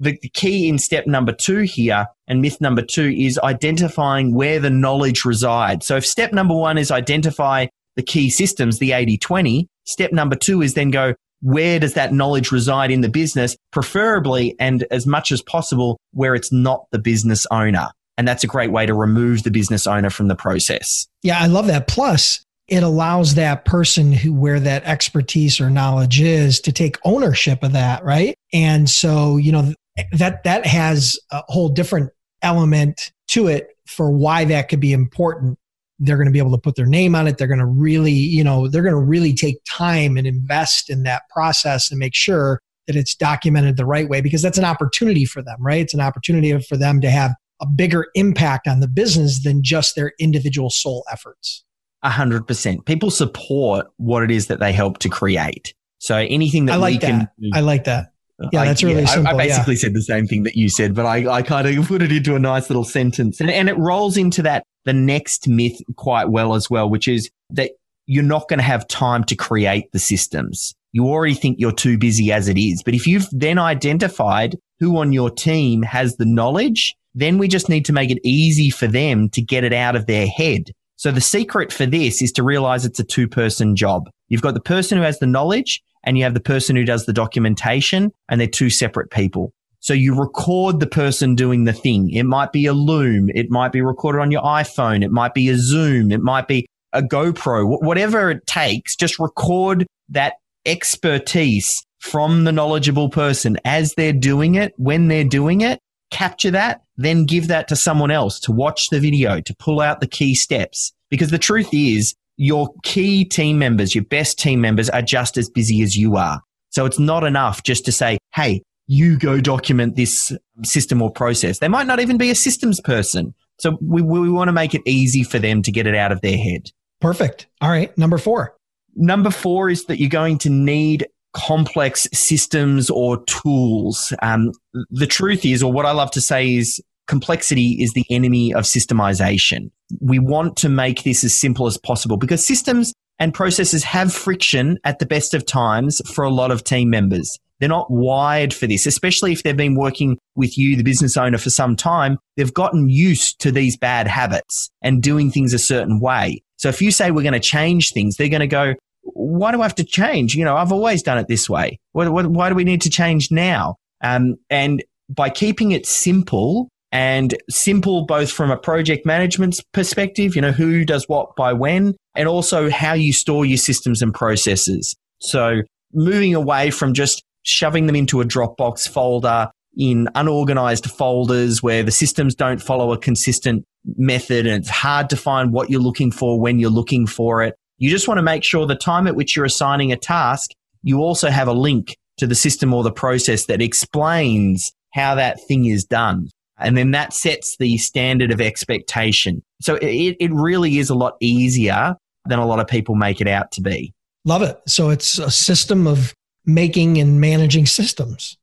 the, 0.00 0.18
the 0.22 0.28
key 0.28 0.68
in 0.68 0.78
step 0.78 1.06
number 1.06 1.32
two 1.32 1.60
here 1.60 2.06
and 2.26 2.40
myth 2.40 2.60
number 2.60 2.82
two 2.82 3.14
is 3.16 3.38
identifying 3.38 4.34
where 4.34 4.58
the 4.58 4.70
knowledge 4.70 5.24
resides. 5.24 5.86
So 5.86 5.96
if 5.96 6.06
step 6.06 6.32
number 6.32 6.54
one 6.54 6.78
is 6.78 6.90
identify 6.90 7.66
the 7.96 8.02
key 8.02 8.30
systems, 8.30 8.78
the 8.78 8.92
80 8.92 9.18
20, 9.18 9.68
step 9.84 10.12
number 10.12 10.36
two 10.36 10.62
is 10.62 10.74
then 10.74 10.90
go, 10.90 11.14
where 11.40 11.78
does 11.78 11.94
that 11.94 12.12
knowledge 12.12 12.52
reside 12.52 12.90
in 12.90 13.00
the 13.00 13.08
business, 13.08 13.56
preferably 13.72 14.54
and 14.58 14.86
as 14.90 15.06
much 15.06 15.32
as 15.32 15.42
possible 15.42 15.98
where 16.12 16.34
it's 16.34 16.52
not 16.52 16.86
the 16.92 16.98
business 16.98 17.46
owner. 17.50 17.88
And 18.16 18.28
that's 18.28 18.44
a 18.44 18.46
great 18.46 18.70
way 18.70 18.86
to 18.86 18.94
remove 18.94 19.42
the 19.42 19.50
business 19.50 19.86
owner 19.86 20.10
from 20.10 20.28
the 20.28 20.36
process. 20.36 21.06
Yeah, 21.22 21.38
I 21.40 21.46
love 21.46 21.66
that. 21.66 21.88
Plus, 21.88 22.44
it 22.68 22.82
allows 22.82 23.34
that 23.34 23.64
person 23.64 24.12
who 24.12 24.32
where 24.32 24.60
that 24.60 24.84
expertise 24.84 25.60
or 25.60 25.68
knowledge 25.70 26.20
is 26.20 26.60
to 26.60 26.72
take 26.72 26.98
ownership 27.04 27.62
of 27.62 27.72
that, 27.72 28.04
right? 28.04 28.34
And 28.52 28.88
so, 28.88 29.36
you 29.36 29.52
know, 29.52 29.74
that 30.12 30.44
that 30.44 30.66
has 30.66 31.18
a 31.30 31.42
whole 31.48 31.68
different 31.68 32.10
element 32.42 33.12
to 33.28 33.46
it 33.46 33.68
for 33.86 34.10
why 34.10 34.44
that 34.44 34.68
could 34.68 34.80
be 34.80 34.92
important. 34.92 35.58
They're 35.98 36.16
going 36.16 36.26
to 36.26 36.32
be 36.32 36.38
able 36.38 36.52
to 36.52 36.58
put 36.58 36.76
their 36.76 36.86
name 36.86 37.14
on 37.14 37.28
it. 37.28 37.38
They're 37.38 37.46
going 37.46 37.60
to 37.60 37.66
really 37.66 38.12
you 38.12 38.44
know 38.44 38.68
they're 38.68 38.82
going 38.82 38.94
to 38.94 39.00
really 39.00 39.34
take 39.34 39.56
time 39.68 40.16
and 40.16 40.26
invest 40.26 40.90
in 40.90 41.02
that 41.04 41.22
process 41.30 41.90
and 41.90 41.98
make 41.98 42.14
sure 42.14 42.60
that 42.86 42.96
it's 42.96 43.14
documented 43.14 43.76
the 43.76 43.86
right 43.86 44.08
way 44.08 44.20
because 44.20 44.42
that's 44.42 44.58
an 44.58 44.64
opportunity 44.64 45.24
for 45.24 45.42
them 45.42 45.56
right? 45.60 45.80
It's 45.80 45.94
an 45.94 46.00
opportunity 46.00 46.58
for 46.60 46.76
them 46.76 47.00
to 47.00 47.10
have 47.10 47.32
a 47.60 47.66
bigger 47.66 48.08
impact 48.14 48.66
on 48.66 48.80
the 48.80 48.88
business 48.88 49.44
than 49.44 49.62
just 49.62 49.94
their 49.94 50.12
individual 50.18 50.68
sole 50.68 51.04
efforts. 51.10 51.64
A 52.02 52.10
hundred 52.10 52.48
percent. 52.48 52.84
People 52.84 53.10
support 53.10 53.86
what 53.98 54.24
it 54.24 54.32
is 54.32 54.48
that 54.48 54.58
they 54.58 54.72
help 54.72 54.98
to 54.98 55.08
create. 55.08 55.72
So 55.98 56.16
anything 56.16 56.66
that 56.66 56.72
I 56.72 56.76
like 56.76 57.00
that. 57.00 57.32
can 57.38 57.50
I 57.54 57.60
like 57.60 57.84
that. 57.84 58.12
Yeah, 58.52 58.62
I- 58.62 58.64
that's 58.66 58.82
really 58.82 59.02
yeah, 59.02 59.08
I- 59.08 59.14
simple. 59.14 59.40
I, 59.40 59.42
yeah. 59.44 59.48
basically 59.48 59.76
said 59.76 59.94
the 59.94 60.02
same 60.02 60.26
thing 60.26 60.42
that 60.44 60.56
you 60.56 60.68
said, 60.68 60.94
but 60.94 61.06
I, 61.06 61.30
I 61.30 61.42
kind 61.42 61.66
of 61.66 61.86
put 61.88 62.02
it 62.02 62.12
into 62.12 62.34
a 62.34 62.38
nice 62.38 62.68
little 62.70 62.84
sentence. 62.84 63.40
And, 63.40 63.50
and 63.50 63.68
it 63.68 63.76
rolls 63.78 64.16
into 64.16 64.42
that, 64.42 64.64
the 64.84 64.92
next 64.92 65.48
myth 65.48 65.80
quite 65.96 66.28
well 66.30 66.54
as 66.54 66.68
well, 66.68 66.88
which 66.90 67.06
is 67.08 67.30
that 67.50 67.70
you're 68.06 68.24
not 68.24 68.48
going 68.48 68.58
to 68.58 68.64
have 68.64 68.88
time 68.88 69.24
to 69.24 69.36
create 69.36 69.90
the 69.92 69.98
systems. 69.98 70.74
You 70.92 71.06
already 71.06 71.34
think 71.34 71.56
you're 71.58 71.72
too 71.72 71.96
busy 71.96 72.32
as 72.32 72.48
it 72.48 72.58
is. 72.58 72.82
But 72.82 72.94
if 72.94 73.06
you've 73.06 73.28
then 73.30 73.58
identified 73.58 74.56
who 74.80 74.98
on 74.98 75.12
your 75.12 75.30
team 75.30 75.82
has 75.82 76.16
the 76.16 76.26
knowledge, 76.26 76.94
then 77.14 77.38
we 77.38 77.46
just 77.48 77.68
need 77.68 77.84
to 77.86 77.92
make 77.92 78.10
it 78.10 78.18
easy 78.24 78.70
for 78.70 78.86
them 78.86 79.28
to 79.30 79.40
get 79.42 79.64
it 79.64 79.72
out 79.72 79.94
of 79.96 80.06
their 80.06 80.26
head. 80.26 80.70
So 80.96 81.10
the 81.10 81.20
secret 81.20 81.72
for 81.72 81.86
this 81.86 82.20
is 82.22 82.32
to 82.32 82.42
realize 82.42 82.84
it's 82.84 83.00
a 83.00 83.04
two 83.04 83.28
person 83.28 83.76
job. 83.76 84.10
You've 84.28 84.42
got 84.42 84.54
the 84.54 84.60
person 84.60 84.98
who 84.98 85.04
has 85.04 85.18
the 85.18 85.26
knowledge 85.26 85.82
and 86.04 86.18
you 86.18 86.24
have 86.24 86.34
the 86.34 86.40
person 86.40 86.76
who 86.76 86.84
does 86.84 87.06
the 87.06 87.12
documentation 87.12 88.10
and 88.28 88.40
they're 88.40 88.48
two 88.48 88.70
separate 88.70 89.10
people. 89.10 89.52
So 89.80 89.94
you 89.94 90.14
record 90.14 90.78
the 90.78 90.86
person 90.86 91.34
doing 91.34 91.64
the 91.64 91.72
thing. 91.72 92.10
It 92.10 92.22
might 92.22 92.52
be 92.52 92.66
a 92.66 92.72
Loom. 92.72 93.30
It 93.34 93.50
might 93.50 93.72
be 93.72 93.82
recorded 93.82 94.20
on 94.20 94.30
your 94.30 94.42
iPhone. 94.42 95.02
It 95.02 95.10
might 95.10 95.34
be 95.34 95.48
a 95.48 95.56
Zoom. 95.56 96.12
It 96.12 96.20
might 96.20 96.46
be 96.46 96.66
a 96.92 97.02
GoPro, 97.02 97.82
whatever 97.82 98.30
it 98.30 98.46
takes. 98.46 98.94
Just 98.94 99.18
record 99.18 99.86
that 100.10 100.34
expertise 100.66 101.84
from 101.98 102.44
the 102.44 102.52
knowledgeable 102.52 103.08
person 103.08 103.56
as 103.64 103.94
they're 103.94 104.12
doing 104.12 104.54
it, 104.54 104.72
when 104.76 105.08
they're 105.08 105.24
doing 105.24 105.62
it, 105.62 105.80
capture 106.10 106.50
that, 106.50 106.82
then 106.96 107.24
give 107.24 107.48
that 107.48 107.68
to 107.68 107.76
someone 107.76 108.10
else 108.10 108.38
to 108.40 108.52
watch 108.52 108.88
the 108.90 109.00
video, 109.00 109.40
to 109.40 109.54
pull 109.56 109.80
out 109.80 110.00
the 110.00 110.06
key 110.06 110.34
steps. 110.34 110.92
Because 111.10 111.30
the 111.30 111.38
truth 111.38 111.68
is, 111.72 112.14
your 112.42 112.74
key 112.82 113.24
team 113.24 113.56
members, 113.56 113.94
your 113.94 114.04
best 114.04 114.36
team 114.36 114.60
members 114.60 114.90
are 114.90 115.00
just 115.00 115.36
as 115.36 115.48
busy 115.48 115.80
as 115.80 115.96
you 115.96 116.16
are. 116.16 116.40
So 116.70 116.84
it's 116.84 116.98
not 116.98 117.22
enough 117.22 117.62
just 117.62 117.84
to 117.84 117.92
say, 117.92 118.18
Hey, 118.34 118.62
you 118.88 119.16
go 119.16 119.40
document 119.40 119.94
this 119.94 120.32
system 120.64 121.00
or 121.00 121.10
process. 121.10 121.60
They 121.60 121.68
might 121.68 121.86
not 121.86 122.00
even 122.00 122.18
be 122.18 122.30
a 122.30 122.34
systems 122.34 122.80
person. 122.80 123.32
So 123.60 123.78
we, 123.80 124.02
we 124.02 124.28
want 124.28 124.48
to 124.48 124.52
make 124.52 124.74
it 124.74 124.82
easy 124.86 125.22
for 125.22 125.38
them 125.38 125.62
to 125.62 125.70
get 125.70 125.86
it 125.86 125.94
out 125.94 126.10
of 126.10 126.20
their 126.20 126.36
head. 126.36 126.70
Perfect. 127.00 127.46
All 127.60 127.70
right. 127.70 127.96
Number 127.96 128.18
four. 128.18 128.56
Number 128.96 129.30
four 129.30 129.70
is 129.70 129.84
that 129.84 130.00
you're 130.00 130.10
going 130.10 130.38
to 130.38 130.50
need 130.50 131.06
complex 131.32 132.08
systems 132.12 132.90
or 132.90 133.24
tools. 133.24 134.12
Um, 134.20 134.50
the 134.90 135.06
truth 135.06 135.44
is, 135.44 135.62
or 135.62 135.72
what 135.72 135.86
I 135.86 135.92
love 135.92 136.10
to 136.12 136.20
say 136.20 136.56
is, 136.56 136.82
complexity 137.06 137.76
is 137.80 137.92
the 137.92 138.06
enemy 138.10 138.54
of 138.54 138.64
systemization. 138.64 139.70
We 140.00 140.18
want 140.18 140.56
to 140.58 140.68
make 140.68 141.02
this 141.02 141.24
as 141.24 141.34
simple 141.34 141.66
as 141.66 141.78
possible 141.78 142.16
because 142.16 142.44
systems 142.44 142.92
and 143.18 143.34
processes 143.34 143.84
have 143.84 144.12
friction 144.12 144.78
at 144.84 144.98
the 144.98 145.06
best 145.06 145.34
of 145.34 145.46
times 145.46 146.00
for 146.12 146.24
a 146.24 146.30
lot 146.30 146.50
of 146.50 146.64
team 146.64 146.90
members. 146.90 147.38
They're 147.60 147.68
not 147.68 147.90
wired 147.90 148.52
for 148.52 148.66
this, 148.66 148.86
especially 148.86 149.32
if 149.32 149.44
they've 149.44 149.56
been 149.56 149.76
working 149.76 150.18
with 150.34 150.58
you, 150.58 150.74
the 150.76 150.82
business 150.82 151.16
owner, 151.16 151.38
for 151.38 151.50
some 151.50 151.76
time. 151.76 152.18
They've 152.36 152.52
gotten 152.52 152.88
used 152.88 153.40
to 153.42 153.52
these 153.52 153.76
bad 153.76 154.08
habits 154.08 154.68
and 154.82 155.00
doing 155.00 155.30
things 155.30 155.54
a 155.54 155.60
certain 155.60 156.00
way. 156.00 156.42
So 156.56 156.68
if 156.68 156.82
you 156.82 156.90
say 156.90 157.12
we're 157.12 157.22
going 157.22 157.34
to 157.34 157.40
change 157.40 157.92
things, 157.92 158.16
they're 158.16 158.28
going 158.28 158.40
to 158.40 158.48
go, 158.48 158.74
why 159.02 159.52
do 159.52 159.60
I 159.60 159.64
have 159.64 159.76
to 159.76 159.84
change? 159.84 160.34
You 160.34 160.44
know, 160.44 160.56
I've 160.56 160.72
always 160.72 161.04
done 161.04 161.18
it 161.18 161.28
this 161.28 161.48
way. 161.48 161.78
Why, 161.92 162.08
why, 162.08 162.22
why 162.24 162.48
do 162.48 162.56
we 162.56 162.64
need 162.64 162.82
to 162.82 162.90
change 162.90 163.30
now? 163.30 163.76
Um, 164.00 164.34
and 164.50 164.82
by 165.08 165.30
keeping 165.30 165.70
it 165.70 165.86
simple 165.86 166.68
and 166.92 167.34
simple, 167.48 168.04
both 168.04 168.30
from 168.30 168.50
a 168.50 168.56
project 168.56 169.06
management 169.06 169.60
perspective, 169.72 170.36
you 170.36 170.42
know, 170.42 170.52
who 170.52 170.84
does 170.84 171.08
what 171.08 171.34
by 171.36 171.52
when, 171.52 171.94
and 172.14 172.28
also 172.28 172.70
how 172.70 172.92
you 172.92 173.12
store 173.12 173.46
your 173.46 173.58
systems 173.58 174.02
and 174.02 174.12
processes. 174.12 174.94
So 175.20 175.62
moving 175.94 176.34
away 176.34 176.70
from 176.70 176.92
just 176.92 177.22
shoving 177.44 177.86
them 177.86 177.96
into 177.96 178.20
a 178.20 178.24
Dropbox 178.24 178.88
folder 178.88 179.50
in 179.76 180.08
unorganized 180.14 180.90
folders 180.90 181.62
where 181.62 181.82
the 181.82 181.90
systems 181.90 182.34
don't 182.34 182.60
follow 182.60 182.92
a 182.92 182.98
consistent 182.98 183.64
method 183.96 184.46
and 184.46 184.62
it's 184.62 184.68
hard 184.68 185.08
to 185.10 185.16
find 185.16 185.52
what 185.52 185.70
you're 185.70 185.80
looking 185.80 186.12
for 186.12 186.38
when 186.38 186.58
you're 186.58 186.70
looking 186.70 187.06
for 187.06 187.42
it. 187.42 187.54
You 187.78 187.90
just 187.90 188.06
want 188.06 188.18
to 188.18 188.22
make 188.22 188.44
sure 188.44 188.66
the 188.66 188.76
time 188.76 189.06
at 189.06 189.16
which 189.16 189.34
you're 189.34 189.46
assigning 189.46 189.92
a 189.92 189.96
task, 189.96 190.50
you 190.82 190.98
also 190.98 191.30
have 191.30 191.48
a 191.48 191.52
link 191.52 191.96
to 192.18 192.26
the 192.26 192.34
system 192.34 192.74
or 192.74 192.82
the 192.82 192.92
process 192.92 193.46
that 193.46 193.62
explains 193.62 194.72
how 194.92 195.14
that 195.14 195.40
thing 195.48 195.64
is 195.64 195.84
done. 195.84 196.28
And 196.64 196.76
then 196.76 196.92
that 196.92 197.12
sets 197.12 197.56
the 197.58 197.78
standard 197.78 198.30
of 198.30 198.40
expectation. 198.40 199.42
So 199.60 199.76
it, 199.76 200.16
it 200.18 200.32
really 200.32 200.78
is 200.78 200.90
a 200.90 200.94
lot 200.94 201.14
easier 201.20 201.96
than 202.26 202.38
a 202.38 202.46
lot 202.46 202.58
of 202.58 202.66
people 202.66 202.94
make 202.94 203.20
it 203.20 203.28
out 203.28 203.52
to 203.52 203.60
be. 203.60 203.92
Love 204.24 204.42
it. 204.42 204.60
So 204.66 204.90
it's 204.90 205.18
a 205.18 205.30
system 205.30 205.86
of 205.86 206.14
making 206.46 206.98
and 206.98 207.20
managing 207.20 207.66
systems. 207.66 208.36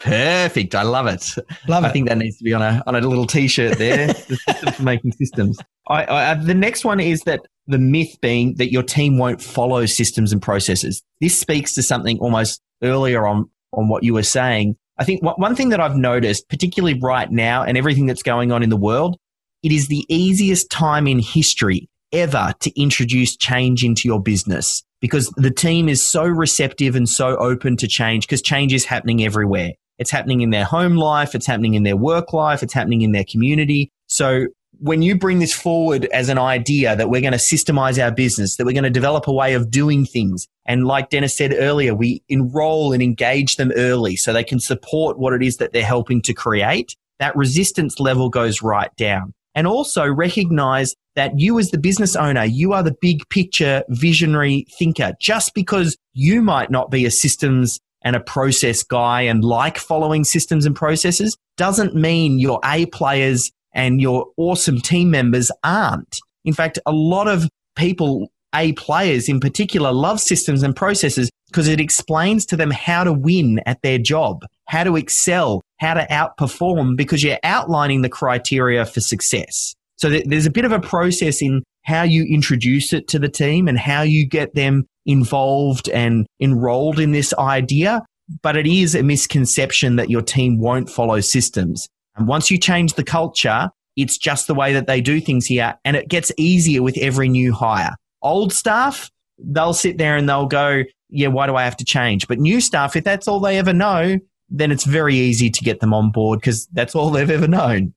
Perfect. 0.00 0.74
I 0.74 0.82
love 0.82 1.06
it. 1.06 1.32
Love 1.68 1.84
it. 1.84 1.88
I 1.88 1.90
think 1.90 2.08
that 2.08 2.18
needs 2.18 2.36
to 2.38 2.44
be 2.44 2.52
on 2.52 2.60
a 2.60 2.82
on 2.88 2.96
a 2.96 3.00
little 3.00 3.26
T-shirt 3.26 3.78
there. 3.78 4.06
the 4.28 4.36
system 4.36 4.72
for 4.72 4.82
making 4.82 5.12
systems. 5.12 5.58
I, 5.88 6.04
I, 6.04 6.24
uh, 6.32 6.34
the 6.42 6.54
next 6.54 6.84
one 6.84 6.98
is 6.98 7.22
that 7.22 7.40
the 7.68 7.78
myth 7.78 8.16
being 8.20 8.56
that 8.56 8.72
your 8.72 8.82
team 8.82 9.16
won't 9.16 9.40
follow 9.40 9.86
systems 9.86 10.32
and 10.32 10.42
processes. 10.42 11.02
This 11.20 11.38
speaks 11.38 11.74
to 11.74 11.84
something 11.84 12.18
almost 12.18 12.60
earlier 12.82 13.26
on 13.26 13.48
on 13.72 13.88
what 13.88 14.02
you 14.02 14.14
were 14.14 14.24
saying. 14.24 14.76
I 14.98 15.04
think 15.04 15.22
one 15.22 15.56
thing 15.56 15.70
that 15.70 15.80
I've 15.80 15.96
noticed, 15.96 16.48
particularly 16.48 16.98
right 17.00 17.30
now, 17.30 17.62
and 17.62 17.78
everything 17.78 18.06
that's 18.06 18.22
going 18.22 18.52
on 18.52 18.62
in 18.62 18.70
the 18.70 18.76
world, 18.76 19.16
it 19.62 19.72
is 19.72 19.88
the 19.88 20.04
easiest 20.08 20.70
time 20.70 21.06
in 21.06 21.18
history 21.18 21.88
ever 22.12 22.52
to 22.60 22.80
introduce 22.80 23.36
change 23.36 23.84
into 23.84 24.06
your 24.06 24.20
business 24.20 24.82
because 25.00 25.30
the 25.36 25.50
team 25.50 25.88
is 25.88 26.06
so 26.06 26.24
receptive 26.24 26.94
and 26.94 27.08
so 27.08 27.36
open 27.36 27.76
to 27.78 27.88
change 27.88 28.26
because 28.26 28.42
change 28.42 28.72
is 28.72 28.84
happening 28.84 29.24
everywhere. 29.24 29.72
It's 29.98 30.10
happening 30.10 30.40
in 30.40 30.50
their 30.50 30.64
home 30.64 30.96
life. 30.96 31.34
It's 31.34 31.46
happening 31.46 31.74
in 31.74 31.84
their 31.84 31.96
work 31.96 32.32
life. 32.32 32.62
It's 32.62 32.72
happening 32.72 33.02
in 33.02 33.12
their 33.12 33.24
community. 33.24 33.90
So 34.08 34.46
when 34.82 35.00
you 35.00 35.16
bring 35.16 35.38
this 35.38 35.54
forward 35.54 36.06
as 36.06 36.28
an 36.28 36.38
idea 36.38 36.96
that 36.96 37.08
we're 37.08 37.20
going 37.20 37.32
to 37.32 37.38
systemize 37.38 38.02
our 38.02 38.10
business, 38.10 38.56
that 38.56 38.66
we're 38.66 38.72
going 38.72 38.82
to 38.82 38.90
develop 38.90 39.28
a 39.28 39.32
way 39.32 39.54
of 39.54 39.70
doing 39.70 40.04
things. 40.04 40.48
And 40.66 40.88
like 40.88 41.08
Dennis 41.08 41.36
said 41.36 41.54
earlier, 41.56 41.94
we 41.94 42.20
enroll 42.28 42.92
and 42.92 43.00
engage 43.00 43.54
them 43.56 43.70
early 43.76 44.16
so 44.16 44.32
they 44.32 44.42
can 44.42 44.58
support 44.58 45.20
what 45.20 45.34
it 45.34 45.42
is 45.42 45.58
that 45.58 45.72
they're 45.72 45.84
helping 45.84 46.20
to 46.22 46.34
create. 46.34 46.96
That 47.20 47.36
resistance 47.36 48.00
level 48.00 48.28
goes 48.28 48.60
right 48.60 48.90
down. 48.96 49.34
And 49.54 49.68
also 49.68 50.04
recognize 50.04 50.96
that 51.14 51.38
you 51.38 51.60
as 51.60 51.70
the 51.70 51.78
business 51.78 52.16
owner, 52.16 52.44
you 52.44 52.72
are 52.72 52.82
the 52.82 52.96
big 53.00 53.28
picture 53.28 53.84
visionary 53.88 54.66
thinker. 54.76 55.12
Just 55.20 55.54
because 55.54 55.96
you 56.12 56.42
might 56.42 56.72
not 56.72 56.90
be 56.90 57.06
a 57.06 57.10
systems 57.12 57.78
and 58.02 58.16
a 58.16 58.20
process 58.20 58.82
guy 58.82 59.20
and 59.20 59.44
like 59.44 59.78
following 59.78 60.24
systems 60.24 60.66
and 60.66 60.74
processes 60.74 61.36
doesn't 61.56 61.94
mean 61.94 62.40
your 62.40 62.58
A 62.64 62.86
players 62.86 63.52
and 63.74 64.00
your 64.00 64.26
awesome 64.36 64.80
team 64.80 65.10
members 65.10 65.50
aren't. 65.64 66.18
In 66.44 66.52
fact, 66.52 66.78
a 66.86 66.92
lot 66.92 67.28
of 67.28 67.48
people, 67.76 68.30
A 68.54 68.72
players 68.72 69.28
in 69.28 69.40
particular, 69.40 69.92
love 69.92 70.20
systems 70.20 70.62
and 70.62 70.74
processes 70.74 71.30
because 71.48 71.68
it 71.68 71.80
explains 71.80 72.46
to 72.46 72.56
them 72.56 72.70
how 72.70 73.04
to 73.04 73.12
win 73.12 73.60
at 73.66 73.82
their 73.82 73.98
job, 73.98 74.44
how 74.66 74.84
to 74.84 74.96
excel, 74.96 75.62
how 75.80 75.94
to 75.94 76.06
outperform 76.10 76.96
because 76.96 77.22
you're 77.22 77.38
outlining 77.44 78.02
the 78.02 78.08
criteria 78.08 78.86
for 78.86 79.00
success. 79.00 79.74
So 79.96 80.08
there's 80.08 80.46
a 80.46 80.50
bit 80.50 80.64
of 80.64 80.72
a 80.72 80.80
process 80.80 81.42
in 81.42 81.62
how 81.84 82.02
you 82.02 82.24
introduce 82.24 82.92
it 82.92 83.06
to 83.08 83.18
the 83.18 83.28
team 83.28 83.68
and 83.68 83.78
how 83.78 84.02
you 84.02 84.26
get 84.26 84.54
them 84.54 84.86
involved 85.06 85.88
and 85.90 86.26
enrolled 86.40 86.98
in 86.98 87.12
this 87.12 87.34
idea. 87.34 88.02
But 88.42 88.56
it 88.56 88.66
is 88.66 88.94
a 88.94 89.02
misconception 89.02 89.96
that 89.96 90.10
your 90.10 90.22
team 90.22 90.58
won't 90.58 90.88
follow 90.88 91.20
systems. 91.20 91.88
And 92.16 92.26
once 92.26 92.50
you 92.50 92.58
change 92.58 92.94
the 92.94 93.04
culture, 93.04 93.70
it's 93.96 94.18
just 94.18 94.46
the 94.46 94.54
way 94.54 94.72
that 94.72 94.86
they 94.86 95.00
do 95.00 95.20
things 95.20 95.46
here. 95.46 95.74
And 95.84 95.96
it 95.96 96.08
gets 96.08 96.32
easier 96.36 96.82
with 96.82 96.96
every 96.98 97.28
new 97.28 97.52
hire. 97.52 97.94
Old 98.22 98.52
staff, 98.52 99.10
they'll 99.38 99.74
sit 99.74 99.98
there 99.98 100.16
and 100.16 100.28
they'll 100.28 100.46
go, 100.46 100.84
yeah, 101.08 101.28
why 101.28 101.46
do 101.46 101.56
I 101.56 101.64
have 101.64 101.76
to 101.78 101.84
change? 101.84 102.26
But 102.26 102.38
new 102.38 102.60
staff, 102.60 102.96
if 102.96 103.04
that's 103.04 103.28
all 103.28 103.40
they 103.40 103.58
ever 103.58 103.72
know, 103.72 104.18
then 104.48 104.70
it's 104.70 104.84
very 104.84 105.16
easy 105.16 105.50
to 105.50 105.64
get 105.64 105.80
them 105.80 105.94
on 105.94 106.10
board 106.10 106.40
because 106.40 106.66
that's 106.68 106.94
all 106.94 107.10
they've 107.10 107.28
ever 107.30 107.48
known. 107.48 107.94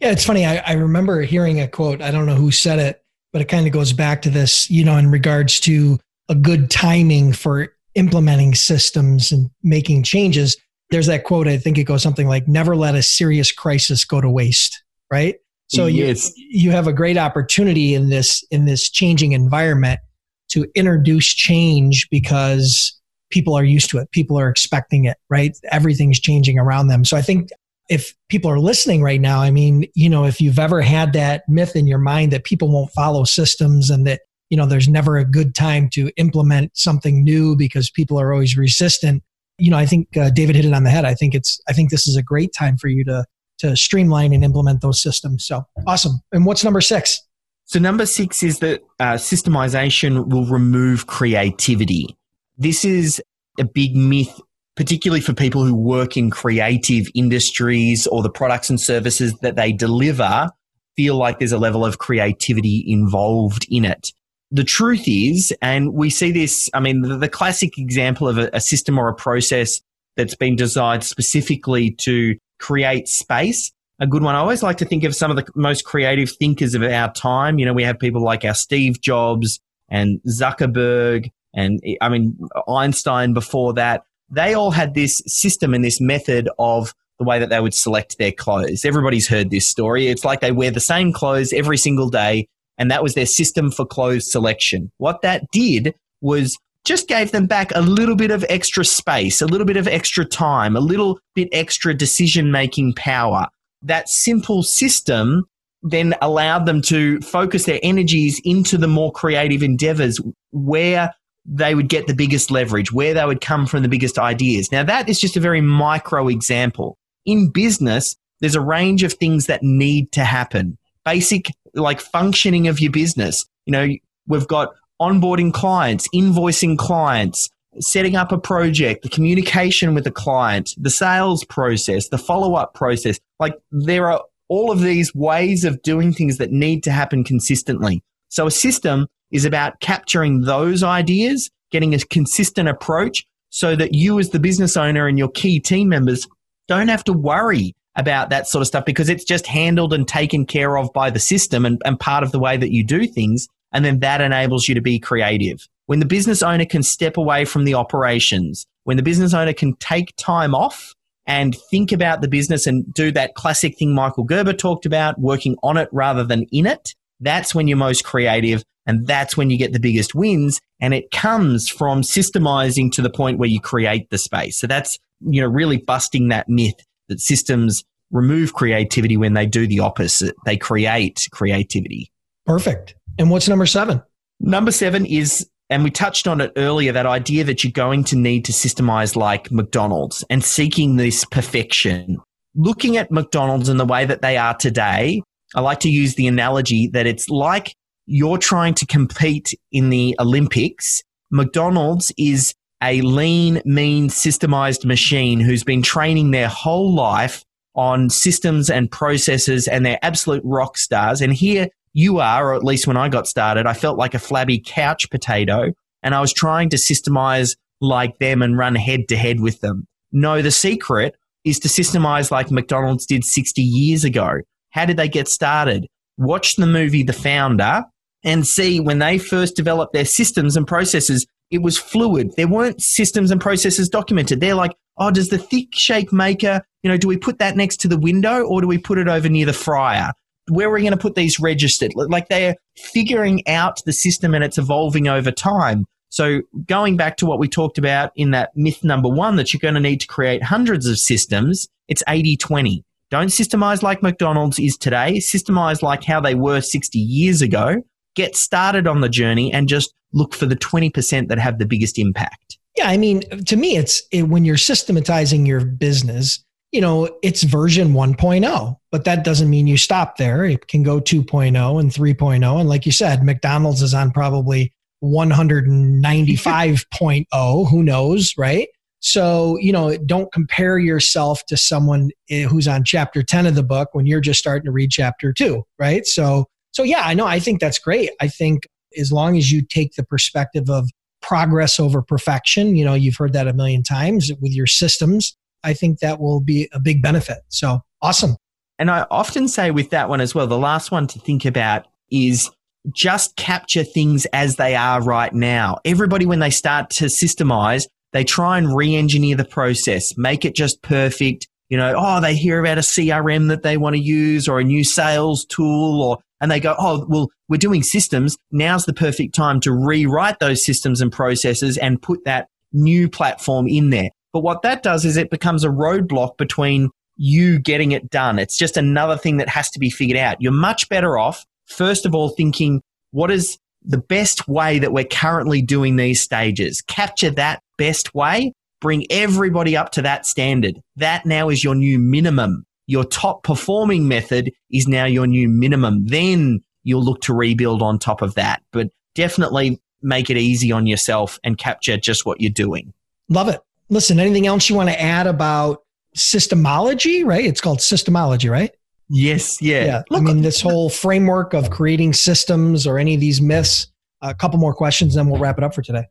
Yeah, 0.00 0.10
it's 0.10 0.24
funny. 0.24 0.46
I, 0.46 0.58
I 0.58 0.72
remember 0.72 1.22
hearing 1.22 1.60
a 1.60 1.68
quote. 1.68 2.00
I 2.00 2.10
don't 2.10 2.26
know 2.26 2.34
who 2.34 2.50
said 2.50 2.78
it, 2.78 3.02
but 3.32 3.42
it 3.42 3.46
kind 3.46 3.66
of 3.66 3.72
goes 3.72 3.92
back 3.92 4.22
to 4.22 4.30
this, 4.30 4.70
you 4.70 4.84
know, 4.84 4.96
in 4.96 5.10
regards 5.10 5.60
to 5.60 5.98
a 6.28 6.34
good 6.34 6.70
timing 6.70 7.32
for 7.32 7.74
implementing 7.94 8.54
systems 8.54 9.32
and 9.32 9.50
making 9.62 10.02
changes. 10.02 10.56
There's 10.90 11.06
that 11.06 11.24
quote, 11.24 11.48
I 11.48 11.58
think 11.58 11.78
it 11.78 11.84
goes 11.84 12.02
something 12.02 12.28
like, 12.28 12.48
never 12.48 12.74
let 12.74 12.94
a 12.94 13.02
serious 13.02 13.52
crisis 13.52 14.04
go 14.04 14.20
to 14.20 14.30
waste, 14.30 14.82
right? 15.10 15.36
So 15.68 15.84
yes. 15.86 16.32
you, 16.36 16.46
you 16.50 16.70
have 16.70 16.86
a 16.86 16.92
great 16.94 17.18
opportunity 17.18 17.94
in 17.94 18.08
this, 18.08 18.42
in 18.50 18.64
this 18.64 18.88
changing 18.88 19.32
environment 19.32 20.00
to 20.48 20.66
introduce 20.74 21.26
change 21.26 22.08
because 22.10 22.98
people 23.30 23.54
are 23.54 23.64
used 23.64 23.90
to 23.90 23.98
it. 23.98 24.10
People 24.12 24.38
are 24.38 24.48
expecting 24.48 25.04
it, 25.04 25.18
right? 25.28 25.56
Everything's 25.70 26.18
changing 26.18 26.58
around 26.58 26.88
them. 26.88 27.04
So 27.04 27.16
I 27.16 27.22
think 27.22 27.50
if 27.88 28.14
people 28.28 28.50
are 28.50 28.58
listening 28.58 29.02
right 29.02 29.20
now, 29.20 29.40
I 29.40 29.50
mean, 29.50 29.86
you 29.94 30.08
know, 30.08 30.24
if 30.24 30.40
you've 30.40 30.58
ever 30.58 30.80
had 30.80 31.12
that 31.14 31.46
myth 31.48 31.76
in 31.76 31.86
your 31.86 31.98
mind 31.98 32.32
that 32.32 32.44
people 32.44 32.70
won't 32.70 32.90
follow 32.92 33.24
systems 33.24 33.90
and 33.90 34.06
that, 34.06 34.20
you 34.50 34.56
know, 34.56 34.66
there's 34.66 34.88
never 34.88 35.18
a 35.18 35.24
good 35.24 35.54
time 35.54 35.88
to 35.90 36.10
implement 36.16 36.76
something 36.76 37.22
new 37.22 37.56
because 37.56 37.90
people 37.90 38.18
are 38.18 38.32
always 38.32 38.56
resistant, 38.56 39.22
you 39.58 39.70
know, 39.70 39.76
I 39.76 39.86
think 39.86 40.16
uh, 40.16 40.30
David 40.30 40.56
hit 40.56 40.64
it 40.64 40.72
on 40.72 40.84
the 40.84 40.90
head. 40.90 41.04
I 41.04 41.14
think 41.14 41.34
it's, 41.34 41.60
I 41.68 41.72
think 41.72 41.90
this 41.90 42.06
is 42.06 42.16
a 42.16 42.22
great 42.22 42.52
time 42.52 42.76
for 42.76 42.88
you 42.88 43.04
to, 43.04 43.24
to 43.58 43.76
streamline 43.76 44.32
and 44.32 44.44
implement 44.44 44.80
those 44.80 45.02
systems. 45.02 45.44
So 45.44 45.64
awesome. 45.86 46.20
And 46.32 46.46
what's 46.46 46.64
number 46.64 46.80
six? 46.80 47.20
So 47.64 47.78
number 47.78 48.06
six 48.06 48.42
is 48.42 48.60
that 48.60 48.82
uh, 48.98 49.14
systemization 49.14 50.28
will 50.28 50.46
remove 50.46 51.06
creativity. 51.06 52.16
This 52.56 52.84
is 52.84 53.22
a 53.58 53.64
big 53.64 53.94
myth 53.94 54.40
particularly 54.78 55.20
for 55.20 55.32
people 55.32 55.64
who 55.64 55.74
work 55.74 56.16
in 56.16 56.30
creative 56.30 57.08
industries 57.12 58.06
or 58.06 58.22
the 58.22 58.30
products 58.30 58.70
and 58.70 58.80
services 58.80 59.34
that 59.42 59.56
they 59.56 59.72
deliver 59.72 60.48
feel 60.94 61.16
like 61.16 61.40
there's 61.40 61.50
a 61.50 61.58
level 61.58 61.84
of 61.84 61.98
creativity 61.98 62.84
involved 62.86 63.66
in 63.68 63.84
it. 63.84 64.12
The 64.50 64.64
truth 64.64 65.04
is, 65.06 65.54
and 65.60 65.92
we 65.92 66.10
see 66.10 66.32
this, 66.32 66.70
I 66.72 66.80
mean, 66.80 67.02
the, 67.02 67.18
the 67.18 67.28
classic 67.28 67.78
example 67.78 68.28
of 68.28 68.38
a, 68.38 68.50
a 68.52 68.60
system 68.60 68.98
or 68.98 69.08
a 69.08 69.14
process 69.14 69.80
that's 70.16 70.34
been 70.34 70.56
designed 70.56 71.04
specifically 71.04 71.90
to 72.00 72.36
create 72.58 73.08
space 73.08 73.72
a 74.00 74.06
good 74.06 74.22
one. 74.22 74.34
I 74.34 74.38
always 74.38 74.62
like 74.62 74.78
to 74.78 74.84
think 74.84 75.04
of 75.04 75.14
some 75.14 75.30
of 75.30 75.36
the 75.36 75.46
most 75.54 75.84
creative 75.84 76.30
thinkers 76.30 76.74
of 76.74 76.82
our 76.82 77.12
time. 77.12 77.58
You 77.58 77.66
know, 77.66 77.72
we 77.72 77.82
have 77.84 77.98
people 77.98 78.22
like 78.22 78.44
our 78.44 78.54
Steve 78.54 79.00
Jobs 79.00 79.60
and 79.88 80.20
Zuckerberg 80.26 81.30
and 81.54 81.80
eh, 81.84 81.94
I 82.00 82.08
mean 82.08 82.38
Einstein 82.68 83.32
before 83.32 83.72
that 83.74 84.04
they 84.30 84.54
all 84.54 84.70
had 84.70 84.94
this 84.94 85.22
system 85.26 85.72
and 85.72 85.82
this 85.82 86.00
method 86.00 86.48
of 86.58 86.94
the 87.18 87.24
way 87.24 87.38
that 87.38 87.48
they 87.48 87.60
would 87.60 87.74
select 87.74 88.18
their 88.18 88.30
clothes. 88.30 88.84
Everybody's 88.84 89.26
heard 89.26 89.50
this 89.50 89.66
story. 89.66 90.08
It's 90.08 90.24
like 90.24 90.40
they 90.40 90.52
wear 90.52 90.70
the 90.70 90.80
same 90.80 91.12
clothes 91.12 91.52
every 91.52 91.78
single 91.78 92.10
day, 92.10 92.46
and 92.78 92.90
that 92.90 93.02
was 93.02 93.14
their 93.14 93.26
system 93.26 93.70
for 93.70 93.84
closed 93.84 94.28
selection. 94.28 94.90
What 94.98 95.22
that 95.22 95.50
did 95.50 95.94
was 96.20 96.56
just 96.84 97.08
gave 97.08 97.32
them 97.32 97.46
back 97.46 97.70
a 97.74 97.82
little 97.82 98.16
bit 98.16 98.30
of 98.30 98.44
extra 98.48 98.84
space, 98.84 99.42
a 99.42 99.46
little 99.46 99.66
bit 99.66 99.76
of 99.76 99.86
extra 99.86 100.24
time, 100.24 100.76
a 100.76 100.80
little 100.80 101.18
bit 101.34 101.48
extra 101.52 101.92
decision 101.92 102.50
making 102.50 102.94
power. 102.94 103.48
That 103.82 104.08
simple 104.08 104.62
system 104.62 105.44
then 105.82 106.14
allowed 106.22 106.66
them 106.66 106.82
to 106.82 107.20
focus 107.20 107.64
their 107.64 107.78
energies 107.82 108.40
into 108.44 108.78
the 108.78 108.88
more 108.88 109.12
creative 109.12 109.62
endeavors 109.62 110.18
where 110.50 111.12
they 111.44 111.74
would 111.74 111.88
get 111.88 112.06
the 112.06 112.14
biggest 112.14 112.50
leverage, 112.50 112.92
where 112.92 113.14
they 113.14 113.24
would 113.24 113.40
come 113.40 113.66
from 113.66 113.82
the 113.82 113.88
biggest 113.88 114.18
ideas. 114.18 114.70
Now, 114.72 114.82
that 114.82 115.08
is 115.08 115.20
just 115.20 115.36
a 115.36 115.40
very 115.40 115.60
micro 115.60 116.28
example. 116.28 116.98
In 117.24 117.50
business, 117.50 118.16
there's 118.40 118.54
a 118.54 118.60
range 118.60 119.02
of 119.02 119.14
things 119.14 119.46
that 119.46 119.62
need 119.62 120.12
to 120.12 120.24
happen. 120.24 120.76
Basic, 121.04 121.46
like 121.74 122.00
functioning 122.00 122.68
of 122.68 122.80
your 122.80 122.92
business. 122.92 123.46
You 123.66 123.72
know, 123.72 123.88
we've 124.26 124.48
got 124.48 124.74
onboarding 125.00 125.52
clients, 125.52 126.08
invoicing 126.14 126.76
clients, 126.76 127.48
setting 127.80 128.16
up 128.16 128.32
a 128.32 128.38
project, 128.38 129.02
the 129.02 129.08
communication 129.08 129.94
with 129.94 130.04
the 130.04 130.10
client, 130.10 130.74
the 130.76 130.90
sales 130.90 131.44
process, 131.44 132.08
the 132.08 132.18
follow 132.18 132.54
up 132.54 132.74
process. 132.74 133.18
Like 133.38 133.54
there 133.70 134.10
are 134.10 134.22
all 134.48 134.70
of 134.70 134.80
these 134.80 135.14
ways 135.14 135.64
of 135.64 135.82
doing 135.82 136.12
things 136.12 136.38
that 136.38 136.50
need 136.50 136.82
to 136.84 136.90
happen 136.90 137.22
consistently. 137.22 138.02
So 138.28 138.46
a 138.46 138.50
system 138.50 139.06
is 139.30 139.44
about 139.44 139.80
capturing 139.80 140.42
those 140.42 140.82
ideas, 140.82 141.50
getting 141.70 141.94
a 141.94 141.98
consistent 141.98 142.68
approach 142.68 143.24
so 143.50 143.76
that 143.76 143.94
you 143.94 144.18
as 144.18 144.30
the 144.30 144.38
business 144.38 144.76
owner 144.76 145.06
and 145.06 145.18
your 145.18 145.30
key 145.30 145.60
team 145.60 145.88
members 145.88 146.26
don't 146.66 146.88
have 146.88 147.04
to 147.04 147.12
worry 147.12 147.74
about 147.98 148.30
that 148.30 148.46
sort 148.46 148.62
of 148.62 148.68
stuff 148.68 148.84
because 148.84 149.08
it's 149.08 149.24
just 149.24 149.46
handled 149.46 149.92
and 149.92 150.06
taken 150.06 150.46
care 150.46 150.78
of 150.78 150.90
by 150.94 151.10
the 151.10 151.18
system 151.18 151.66
and, 151.66 151.82
and 151.84 151.98
part 152.00 152.22
of 152.22 152.32
the 152.32 152.38
way 152.38 152.56
that 152.56 152.72
you 152.72 152.84
do 152.84 153.06
things. 153.06 153.48
And 153.72 153.84
then 153.84 153.98
that 153.98 154.22
enables 154.22 154.68
you 154.68 154.74
to 154.76 154.80
be 154.80 154.98
creative. 154.98 155.68
When 155.86 155.98
the 155.98 156.06
business 156.06 156.42
owner 156.42 156.64
can 156.64 156.82
step 156.82 157.16
away 157.16 157.44
from 157.44 157.64
the 157.64 157.74
operations, 157.74 158.66
when 158.84 158.96
the 158.96 159.02
business 159.02 159.34
owner 159.34 159.52
can 159.52 159.74
take 159.76 160.14
time 160.16 160.54
off 160.54 160.94
and 161.26 161.56
think 161.70 161.92
about 161.92 162.22
the 162.22 162.28
business 162.28 162.66
and 162.66 162.90
do 162.94 163.10
that 163.12 163.34
classic 163.34 163.76
thing 163.76 163.94
Michael 163.94 164.24
Gerber 164.24 164.54
talked 164.54 164.86
about, 164.86 165.20
working 165.20 165.56
on 165.62 165.76
it 165.76 165.88
rather 165.92 166.24
than 166.24 166.44
in 166.52 166.66
it, 166.66 166.94
that's 167.20 167.54
when 167.54 167.68
you're 167.68 167.76
most 167.76 168.04
creative 168.04 168.62
and 168.86 169.06
that's 169.06 169.36
when 169.36 169.50
you 169.50 169.58
get 169.58 169.72
the 169.72 169.80
biggest 169.80 170.14
wins. 170.14 170.60
And 170.80 170.94
it 170.94 171.10
comes 171.10 171.68
from 171.68 172.02
systemizing 172.02 172.92
to 172.92 173.02
the 173.02 173.10
point 173.10 173.38
where 173.38 173.48
you 173.48 173.60
create 173.60 174.08
the 174.08 174.18
space. 174.18 174.56
So 174.56 174.66
that's, 174.66 174.98
you 175.20 175.42
know, 175.42 175.48
really 175.48 175.78
busting 175.78 176.28
that 176.28 176.48
myth 176.48 176.80
that 177.08 177.20
systems 177.20 177.84
remove 178.10 178.54
creativity 178.54 179.16
when 179.16 179.34
they 179.34 179.46
do 179.46 179.66
the 179.66 179.80
opposite. 179.80 180.34
They 180.46 180.56
create 180.56 181.28
creativity. 181.30 182.10
Perfect. 182.46 182.94
And 183.18 183.30
what's 183.30 183.48
number 183.48 183.66
seven? 183.66 184.02
Number 184.40 184.70
seven 184.70 185.04
is, 185.04 185.48
and 185.68 185.84
we 185.84 185.90
touched 185.90 186.26
on 186.26 186.40
it 186.40 186.52
earlier, 186.56 186.92
that 186.92 187.06
idea 187.06 187.44
that 187.44 187.64
you're 187.64 187.72
going 187.72 188.04
to 188.04 188.16
need 188.16 188.44
to 188.46 188.52
systemize 188.52 189.16
like 189.16 189.50
McDonald's 189.50 190.24
and 190.30 190.42
seeking 190.42 190.96
this 190.96 191.24
perfection. 191.24 192.18
Looking 192.54 192.96
at 192.96 193.10
McDonald's 193.10 193.68
and 193.68 193.78
the 193.78 193.84
way 193.84 194.04
that 194.06 194.22
they 194.22 194.36
are 194.36 194.56
today, 194.56 195.22
I 195.54 195.60
like 195.60 195.80
to 195.80 195.90
use 195.90 196.14
the 196.14 196.26
analogy 196.26 196.88
that 196.92 197.06
it's 197.06 197.28
like 197.28 197.74
you're 198.06 198.38
trying 198.38 198.74
to 198.74 198.86
compete 198.86 199.54
in 199.70 199.90
the 199.90 200.16
Olympics. 200.18 201.02
McDonald's 201.30 202.12
is 202.16 202.54
a 202.82 203.00
lean, 203.00 203.60
mean, 203.64 204.08
systemized 204.08 204.84
machine 204.84 205.40
who's 205.40 205.64
been 205.64 205.82
training 205.82 206.30
their 206.30 206.48
whole 206.48 206.94
life 206.94 207.44
on 207.74 208.10
systems 208.10 208.70
and 208.70 208.90
processes 208.90 209.68
and 209.68 209.84
they're 209.84 209.98
absolute 210.02 210.42
rock 210.44 210.76
stars. 210.76 211.20
And 211.20 211.32
here 211.32 211.68
you 211.92 212.18
are, 212.18 212.50
or 212.50 212.54
at 212.54 212.64
least 212.64 212.86
when 212.86 212.96
I 212.96 213.08
got 213.08 213.26
started, 213.26 213.66
I 213.66 213.72
felt 213.72 213.98
like 213.98 214.14
a 214.14 214.18
flabby 214.18 214.62
couch 214.64 215.10
potato 215.10 215.72
and 216.02 216.14
I 216.14 216.20
was 216.20 216.32
trying 216.32 216.68
to 216.70 216.76
systemize 216.76 217.56
like 217.80 218.18
them 218.18 218.42
and 218.42 218.58
run 218.58 218.74
head 218.74 219.08
to 219.08 219.16
head 219.16 219.40
with 219.40 219.60
them. 219.60 219.86
No, 220.12 220.42
the 220.42 220.50
secret 220.50 221.16
is 221.44 221.58
to 221.60 221.68
systemize 221.68 222.30
like 222.30 222.50
McDonald's 222.50 223.06
did 223.06 223.24
60 223.24 223.62
years 223.62 224.04
ago. 224.04 224.40
How 224.70 224.84
did 224.84 224.96
they 224.96 225.08
get 225.08 225.28
started? 225.28 225.86
Watch 226.16 226.56
the 226.56 226.66
movie 226.66 227.02
The 227.02 227.12
Founder 227.12 227.84
and 228.24 228.46
see 228.46 228.80
when 228.80 228.98
they 228.98 229.18
first 229.18 229.56
developed 229.56 229.92
their 229.92 230.04
systems 230.04 230.56
and 230.56 230.66
processes, 230.66 231.26
it 231.50 231.62
was 231.62 231.78
fluid. 231.78 232.32
There 232.36 232.48
weren't 232.48 232.82
systems 232.82 233.30
and 233.30 233.40
processes 233.40 233.88
documented. 233.88 234.40
They're 234.40 234.54
like, 234.54 234.76
oh, 234.98 235.10
does 235.10 235.28
the 235.28 235.38
thick 235.38 235.68
shake 235.72 236.12
maker, 236.12 236.62
you 236.82 236.90
know, 236.90 236.96
do 236.96 237.08
we 237.08 237.16
put 237.16 237.38
that 237.38 237.56
next 237.56 237.78
to 237.78 237.88
the 237.88 237.98
window 237.98 238.42
or 238.42 238.60
do 238.60 238.66
we 238.66 238.78
put 238.78 238.98
it 238.98 239.08
over 239.08 239.28
near 239.28 239.46
the 239.46 239.52
fryer? 239.52 240.12
Where 240.48 240.68
are 240.68 240.72
we 240.72 240.80
going 240.80 240.92
to 240.92 240.98
put 240.98 241.14
these 241.14 241.38
registered? 241.38 241.92
Like 241.94 242.28
they're 242.28 242.56
figuring 242.76 243.46
out 243.46 243.82
the 243.84 243.92
system 243.92 244.34
and 244.34 244.42
it's 244.42 244.58
evolving 244.58 245.08
over 245.08 245.30
time. 245.30 245.84
So 246.10 246.40
going 246.66 246.96
back 246.96 247.18
to 247.18 247.26
what 247.26 247.38
we 247.38 247.48
talked 247.48 247.76
about 247.76 248.12
in 248.16 248.30
that 248.30 248.50
myth 248.56 248.82
number 248.82 249.10
one, 249.10 249.36
that 249.36 249.52
you're 249.52 249.60
going 249.60 249.74
to 249.74 249.80
need 249.80 250.00
to 250.00 250.06
create 250.06 250.42
hundreds 250.42 250.86
of 250.86 250.98
systems, 250.98 251.68
it's 251.86 252.02
80 252.08 252.36
20. 252.38 252.84
Don't 253.10 253.28
systemize 253.28 253.82
like 253.82 254.02
McDonald's 254.02 254.58
is 254.58 254.76
today. 254.76 255.18
Systemize 255.18 255.82
like 255.82 256.04
how 256.04 256.20
they 256.20 256.34
were 256.34 256.60
60 256.60 256.98
years 256.98 257.42
ago 257.42 257.82
get 258.18 258.36
started 258.36 258.86
on 258.88 259.00
the 259.00 259.08
journey 259.08 259.50
and 259.52 259.68
just 259.68 259.94
look 260.12 260.34
for 260.34 260.44
the 260.44 260.56
20% 260.56 261.28
that 261.28 261.38
have 261.38 261.58
the 261.58 261.66
biggest 261.66 261.98
impact. 261.98 262.58
Yeah, 262.76 262.88
I 262.88 262.96
mean, 262.96 263.20
to 263.20 263.56
me, 263.56 263.76
it's 263.76 264.02
it, 264.10 264.24
when 264.24 264.44
you're 264.44 264.56
systematizing 264.56 265.46
your 265.46 265.64
business, 265.64 266.44
you 266.72 266.80
know, 266.80 267.08
it's 267.22 267.44
version 267.44 267.92
1.0, 267.92 268.76
but 268.90 269.04
that 269.04 269.22
doesn't 269.24 269.48
mean 269.48 269.68
you 269.68 269.76
stop 269.76 270.16
there. 270.16 270.44
It 270.44 270.66
can 270.66 270.82
go 270.82 271.00
2.0 271.00 271.80
and 271.80 271.92
3.0. 271.92 272.60
And 272.60 272.68
like 272.68 272.86
you 272.86 272.92
said, 272.92 273.22
McDonald's 273.22 273.82
is 273.82 273.94
on 273.94 274.10
probably 274.10 274.74
195.0, 275.02 277.66
who 277.70 277.82
knows, 277.84 278.34
right? 278.36 278.68
So, 279.00 279.56
you 279.58 279.72
know, 279.72 279.96
don't 279.96 280.32
compare 280.32 280.78
yourself 280.78 281.46
to 281.46 281.56
someone 281.56 282.10
eh, 282.30 282.42
who's 282.42 282.66
on 282.66 282.82
chapter 282.82 283.22
10 283.22 283.46
of 283.46 283.54
the 283.54 283.62
book 283.62 283.90
when 283.92 284.06
you're 284.06 284.20
just 284.20 284.40
starting 284.40 284.64
to 284.64 284.72
read 284.72 284.90
chapter 284.90 285.32
two, 285.32 285.64
right? 285.78 286.04
So, 286.04 286.48
so, 286.72 286.82
yeah, 286.82 287.02
I 287.04 287.14
know. 287.14 287.26
I 287.26 287.38
think 287.40 287.60
that's 287.60 287.78
great. 287.78 288.10
I 288.20 288.28
think 288.28 288.68
as 288.98 289.12
long 289.12 289.36
as 289.36 289.50
you 289.50 289.62
take 289.62 289.94
the 289.94 290.04
perspective 290.04 290.70
of 290.70 290.88
progress 291.20 291.80
over 291.80 292.02
perfection, 292.02 292.76
you 292.76 292.84
know, 292.84 292.94
you've 292.94 293.16
heard 293.16 293.32
that 293.32 293.48
a 293.48 293.52
million 293.52 293.82
times 293.82 294.30
with 294.40 294.52
your 294.52 294.66
systems, 294.66 295.36
I 295.64 295.74
think 295.74 295.98
that 296.00 296.20
will 296.20 296.40
be 296.40 296.68
a 296.72 296.80
big 296.80 297.02
benefit. 297.02 297.38
So, 297.48 297.80
awesome. 298.00 298.36
And 298.78 298.90
I 298.90 299.06
often 299.10 299.48
say 299.48 299.70
with 299.70 299.90
that 299.90 300.08
one 300.08 300.20
as 300.20 300.34
well, 300.34 300.46
the 300.46 300.58
last 300.58 300.90
one 300.90 301.06
to 301.08 301.18
think 301.18 301.44
about 301.44 301.86
is 302.10 302.48
just 302.92 303.36
capture 303.36 303.84
things 303.84 304.26
as 304.26 304.56
they 304.56 304.76
are 304.76 305.02
right 305.02 305.32
now. 305.32 305.78
Everybody, 305.84 306.26
when 306.26 306.38
they 306.38 306.50
start 306.50 306.90
to 306.90 307.06
systemize, 307.06 307.86
they 308.12 308.24
try 308.24 308.56
and 308.56 308.74
re 308.74 308.94
engineer 308.94 309.36
the 309.36 309.44
process, 309.44 310.16
make 310.16 310.44
it 310.44 310.54
just 310.54 310.80
perfect. 310.82 311.48
You 311.68 311.76
know, 311.76 311.94
oh, 311.96 312.20
they 312.20 312.34
hear 312.34 312.60
about 312.60 312.78
a 312.78 312.82
CRM 312.82 313.48
that 313.48 313.62
they 313.62 313.76
want 313.76 313.94
to 313.94 314.00
use 314.00 314.48
or 314.48 314.58
a 314.58 314.64
new 314.64 314.84
sales 314.84 315.44
tool 315.44 316.02
or, 316.02 316.18
and 316.40 316.50
they 316.50 316.60
go, 316.60 316.74
oh, 316.78 317.04
well, 317.08 317.28
we're 317.48 317.58
doing 317.58 317.82
systems. 317.82 318.36
Now's 318.50 318.86
the 318.86 318.94
perfect 318.94 319.34
time 319.34 319.60
to 319.60 319.72
rewrite 319.72 320.38
those 320.38 320.64
systems 320.64 321.00
and 321.00 321.12
processes 321.12 321.76
and 321.76 322.00
put 322.00 322.24
that 322.24 322.48
new 322.72 323.08
platform 323.08 323.66
in 323.66 323.90
there. 323.90 324.08
But 324.32 324.40
what 324.40 324.62
that 324.62 324.82
does 324.82 325.04
is 325.04 325.16
it 325.16 325.30
becomes 325.30 325.64
a 325.64 325.68
roadblock 325.68 326.36
between 326.36 326.90
you 327.16 327.58
getting 327.58 327.92
it 327.92 328.08
done. 328.10 328.38
It's 328.38 328.56
just 328.56 328.76
another 328.76 329.16
thing 329.16 329.38
that 329.38 329.48
has 329.48 329.70
to 329.70 329.78
be 329.78 329.90
figured 329.90 330.18
out. 330.18 330.40
You're 330.40 330.52
much 330.52 330.88
better 330.88 331.18
off, 331.18 331.44
first 331.66 332.06
of 332.06 332.14
all, 332.14 332.30
thinking, 332.30 332.80
what 333.10 333.30
is 333.30 333.58
the 333.82 333.98
best 333.98 334.46
way 334.48 334.78
that 334.78 334.92
we're 334.92 335.04
currently 335.04 335.62
doing 335.62 335.96
these 335.96 336.20
stages? 336.20 336.82
Capture 336.82 337.30
that 337.32 337.62
best 337.76 338.14
way, 338.14 338.52
bring 338.80 339.06
everybody 339.10 339.76
up 339.76 339.92
to 339.92 340.02
that 340.02 340.26
standard. 340.26 340.80
That 340.96 341.26
now 341.26 341.48
is 341.48 341.62
your 341.64 341.74
new 341.74 341.98
minimum. 341.98 342.64
Your 342.86 343.04
top 343.04 343.42
performing 343.42 344.08
method 344.08 344.50
is 344.70 344.88
now 344.88 345.04
your 345.04 345.26
new 345.26 345.48
minimum. 345.48 346.06
Then 346.06 346.60
you'll 346.84 347.04
look 347.04 347.20
to 347.22 347.34
rebuild 347.34 347.82
on 347.82 347.98
top 347.98 348.22
of 348.22 348.34
that. 348.36 348.62
But 348.72 348.88
definitely 349.14 349.80
make 350.00 350.30
it 350.30 350.36
easy 350.36 350.72
on 350.72 350.86
yourself 350.86 351.38
and 351.44 351.58
capture 351.58 351.96
just 351.96 352.24
what 352.24 352.40
you're 352.40 352.50
doing. 352.50 352.92
Love 353.28 353.48
it. 353.48 353.60
Listen, 353.90 354.20
anything 354.20 354.46
else 354.46 354.68
you 354.68 354.76
want 354.76 354.88
to 354.88 355.00
add 355.00 355.26
about 355.26 355.82
systemology, 356.16 357.24
right? 357.24 357.44
It's 357.44 357.60
called 357.60 357.78
systemology, 357.78 358.50
right? 358.50 358.70
Yes, 359.10 359.60
yeah. 359.62 359.84
Yeah. 359.84 360.02
Look, 360.10 360.22
I 360.22 360.24
mean, 360.24 360.38
uh, 360.38 360.42
this 360.42 360.60
whole 360.60 360.90
framework 360.90 361.54
of 361.54 361.70
creating 361.70 362.12
systems 362.12 362.86
or 362.86 362.98
any 362.98 363.14
of 363.14 363.20
these 363.20 363.40
myths. 363.40 363.88
A 364.20 364.34
couple 364.34 364.58
more 364.58 364.74
questions, 364.74 365.14
then 365.14 365.28
we'll 365.28 365.40
wrap 365.40 365.58
it 365.58 365.64
up 365.64 365.74
for 365.74 365.82
today. 365.82 366.04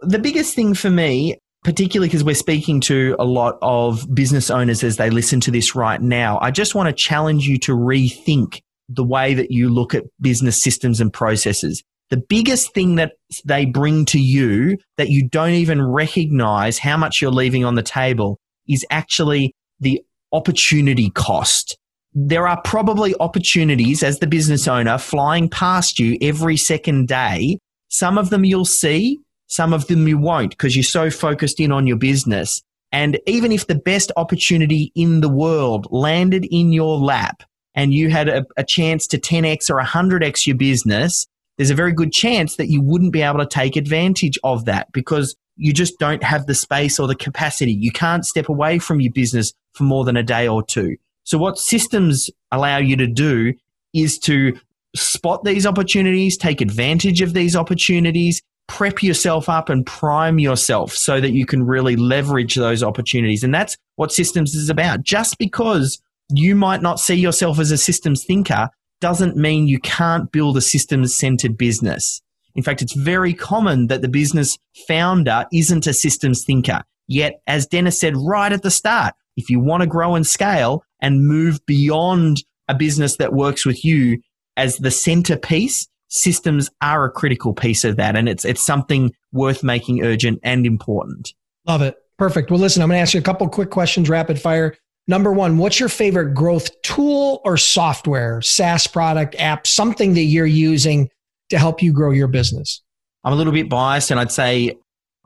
The 0.00 0.18
biggest 0.18 0.54
thing 0.54 0.74
for 0.74 0.90
me, 0.90 1.38
particularly 1.64 2.08
because 2.08 2.22
we're 2.22 2.34
speaking 2.34 2.80
to 2.82 3.16
a 3.18 3.24
lot 3.24 3.56
of 3.62 4.06
business 4.14 4.50
owners 4.50 4.84
as 4.84 4.98
they 4.98 5.10
listen 5.10 5.40
to 5.40 5.50
this 5.50 5.74
right 5.74 6.00
now, 6.00 6.38
I 6.40 6.50
just 6.50 6.74
want 6.74 6.88
to 6.88 6.92
challenge 6.92 7.48
you 7.48 7.58
to 7.60 7.72
rethink 7.72 8.60
the 8.88 9.04
way 9.04 9.34
that 9.34 9.50
you 9.50 9.70
look 9.70 9.94
at 9.94 10.04
business 10.20 10.62
systems 10.62 11.00
and 11.00 11.12
processes. 11.12 11.82
The 12.10 12.22
biggest 12.28 12.74
thing 12.74 12.96
that 12.96 13.12
they 13.46 13.64
bring 13.64 14.04
to 14.06 14.20
you 14.20 14.76
that 14.98 15.08
you 15.08 15.26
don't 15.26 15.54
even 15.54 15.82
recognize 15.82 16.78
how 16.78 16.98
much 16.98 17.22
you're 17.22 17.30
leaving 17.30 17.64
on 17.64 17.76
the 17.76 17.82
table 17.82 18.38
is 18.68 18.84
actually 18.90 19.54
the 19.80 20.02
opportunity 20.32 21.10
cost. 21.10 21.78
There 22.12 22.46
are 22.46 22.60
probably 22.62 23.14
opportunities 23.20 24.02
as 24.02 24.18
the 24.18 24.26
business 24.26 24.68
owner 24.68 24.98
flying 24.98 25.48
past 25.48 25.98
you 25.98 26.18
every 26.20 26.58
second 26.58 27.08
day. 27.08 27.58
Some 27.88 28.18
of 28.18 28.30
them 28.30 28.44
you'll 28.44 28.64
see, 28.66 29.18
some 29.46 29.72
of 29.72 29.86
them 29.86 30.08
you 30.08 30.18
won't 30.18 30.50
because 30.50 30.74
you're 30.76 30.82
so 30.82 31.10
focused 31.10 31.60
in 31.60 31.72
on 31.72 31.86
your 31.86 31.96
business. 31.96 32.62
And 32.92 33.18
even 33.26 33.52
if 33.52 33.66
the 33.66 33.74
best 33.74 34.12
opportunity 34.16 34.92
in 34.94 35.20
the 35.20 35.28
world 35.28 35.88
landed 35.90 36.46
in 36.50 36.72
your 36.72 36.96
lap 36.98 37.42
and 37.74 37.92
you 37.92 38.08
had 38.08 38.28
a, 38.28 38.46
a 38.56 38.64
chance 38.64 39.06
to 39.08 39.18
10x 39.18 39.68
or 39.68 39.80
100x 39.80 40.46
your 40.46 40.56
business, 40.56 41.26
there's 41.56 41.70
a 41.70 41.74
very 41.74 41.92
good 41.92 42.12
chance 42.12 42.56
that 42.56 42.68
you 42.68 42.80
wouldn't 42.80 43.12
be 43.12 43.22
able 43.22 43.38
to 43.38 43.46
take 43.46 43.76
advantage 43.76 44.38
of 44.44 44.64
that 44.64 44.92
because 44.92 45.36
you 45.56 45.72
just 45.72 45.98
don't 45.98 46.22
have 46.22 46.46
the 46.46 46.54
space 46.54 46.98
or 46.98 47.06
the 47.06 47.14
capacity. 47.14 47.72
You 47.72 47.92
can't 47.92 48.24
step 48.24 48.48
away 48.48 48.78
from 48.78 49.00
your 49.00 49.12
business 49.12 49.52
for 49.72 49.84
more 49.84 50.04
than 50.04 50.16
a 50.16 50.22
day 50.22 50.48
or 50.48 50.64
two. 50.64 50.96
So 51.24 51.38
what 51.38 51.58
systems 51.58 52.30
allow 52.50 52.78
you 52.78 52.96
to 52.96 53.06
do 53.06 53.54
is 53.92 54.18
to 54.20 54.58
spot 54.94 55.44
these 55.44 55.66
opportunities, 55.66 56.36
take 56.36 56.60
advantage 56.60 57.22
of 57.22 57.34
these 57.34 57.56
opportunities, 57.56 58.42
prep 58.66 59.02
yourself 59.02 59.48
up 59.48 59.68
and 59.68 59.86
prime 59.86 60.38
yourself 60.38 60.92
so 60.92 61.20
that 61.20 61.32
you 61.32 61.46
can 61.46 61.64
really 61.64 61.96
leverage 61.96 62.54
those 62.54 62.82
opportunities. 62.82 63.42
And 63.42 63.54
that's 63.54 63.76
what 63.96 64.12
systems 64.12 64.54
is 64.54 64.70
about. 64.70 65.02
Just 65.02 65.38
because 65.38 66.00
you 66.30 66.54
might 66.54 66.82
not 66.82 67.00
see 67.00 67.14
yourself 67.14 67.58
as 67.58 67.70
a 67.70 67.78
systems 67.78 68.24
thinker 68.24 68.68
doesn't 69.00 69.36
mean 69.36 69.68
you 69.68 69.78
can't 69.80 70.32
build 70.32 70.56
a 70.56 70.62
systems 70.62 71.14
centered 71.14 71.58
business. 71.58 72.22
In 72.54 72.62
fact, 72.62 72.82
it's 72.82 72.94
very 72.94 73.34
common 73.34 73.88
that 73.88 74.00
the 74.00 74.08
business 74.08 74.58
founder 74.86 75.44
isn't 75.52 75.86
a 75.86 75.92
systems 75.92 76.44
thinker. 76.44 76.82
Yet, 77.06 77.40
as 77.46 77.66
Dennis 77.66 78.00
said 78.00 78.16
right 78.16 78.52
at 78.52 78.62
the 78.62 78.70
start, 78.70 79.14
if 79.36 79.50
you 79.50 79.60
want 79.60 79.82
to 79.82 79.86
grow 79.86 80.14
and 80.14 80.26
scale 80.26 80.84
and 81.02 81.26
move 81.26 81.64
beyond 81.66 82.44
a 82.68 82.74
business 82.74 83.16
that 83.16 83.34
works 83.34 83.66
with 83.66 83.84
you 83.84 84.20
as 84.56 84.78
the 84.78 84.90
centerpiece, 84.90 85.88
systems 86.14 86.70
are 86.80 87.04
a 87.04 87.10
critical 87.10 87.52
piece 87.52 87.84
of 87.84 87.96
that. 87.96 88.16
And 88.16 88.28
it's, 88.28 88.44
it's 88.44 88.62
something 88.62 89.12
worth 89.32 89.62
making 89.62 90.02
urgent 90.02 90.38
and 90.42 90.64
important. 90.64 91.34
Love 91.66 91.82
it. 91.82 91.96
Perfect. 92.18 92.50
Well, 92.50 92.60
listen, 92.60 92.82
I'm 92.82 92.88
going 92.88 92.98
to 92.98 93.02
ask 93.02 93.14
you 93.14 93.20
a 93.20 93.24
couple 93.24 93.48
quick 93.48 93.70
questions, 93.70 94.08
rapid 94.08 94.40
fire. 94.40 94.76
Number 95.06 95.32
one, 95.32 95.58
what's 95.58 95.80
your 95.80 95.88
favorite 95.88 96.34
growth 96.34 96.70
tool 96.82 97.40
or 97.44 97.56
software, 97.56 98.40
SaaS 98.40 98.86
product, 98.86 99.34
app, 99.38 99.66
something 99.66 100.14
that 100.14 100.22
you're 100.22 100.46
using 100.46 101.10
to 101.50 101.58
help 101.58 101.82
you 101.82 101.92
grow 101.92 102.10
your 102.10 102.28
business? 102.28 102.80
I'm 103.24 103.32
a 103.32 103.36
little 103.36 103.52
bit 103.52 103.68
biased, 103.68 104.10
and 104.10 104.20
I'd 104.20 104.32
say 104.32 104.78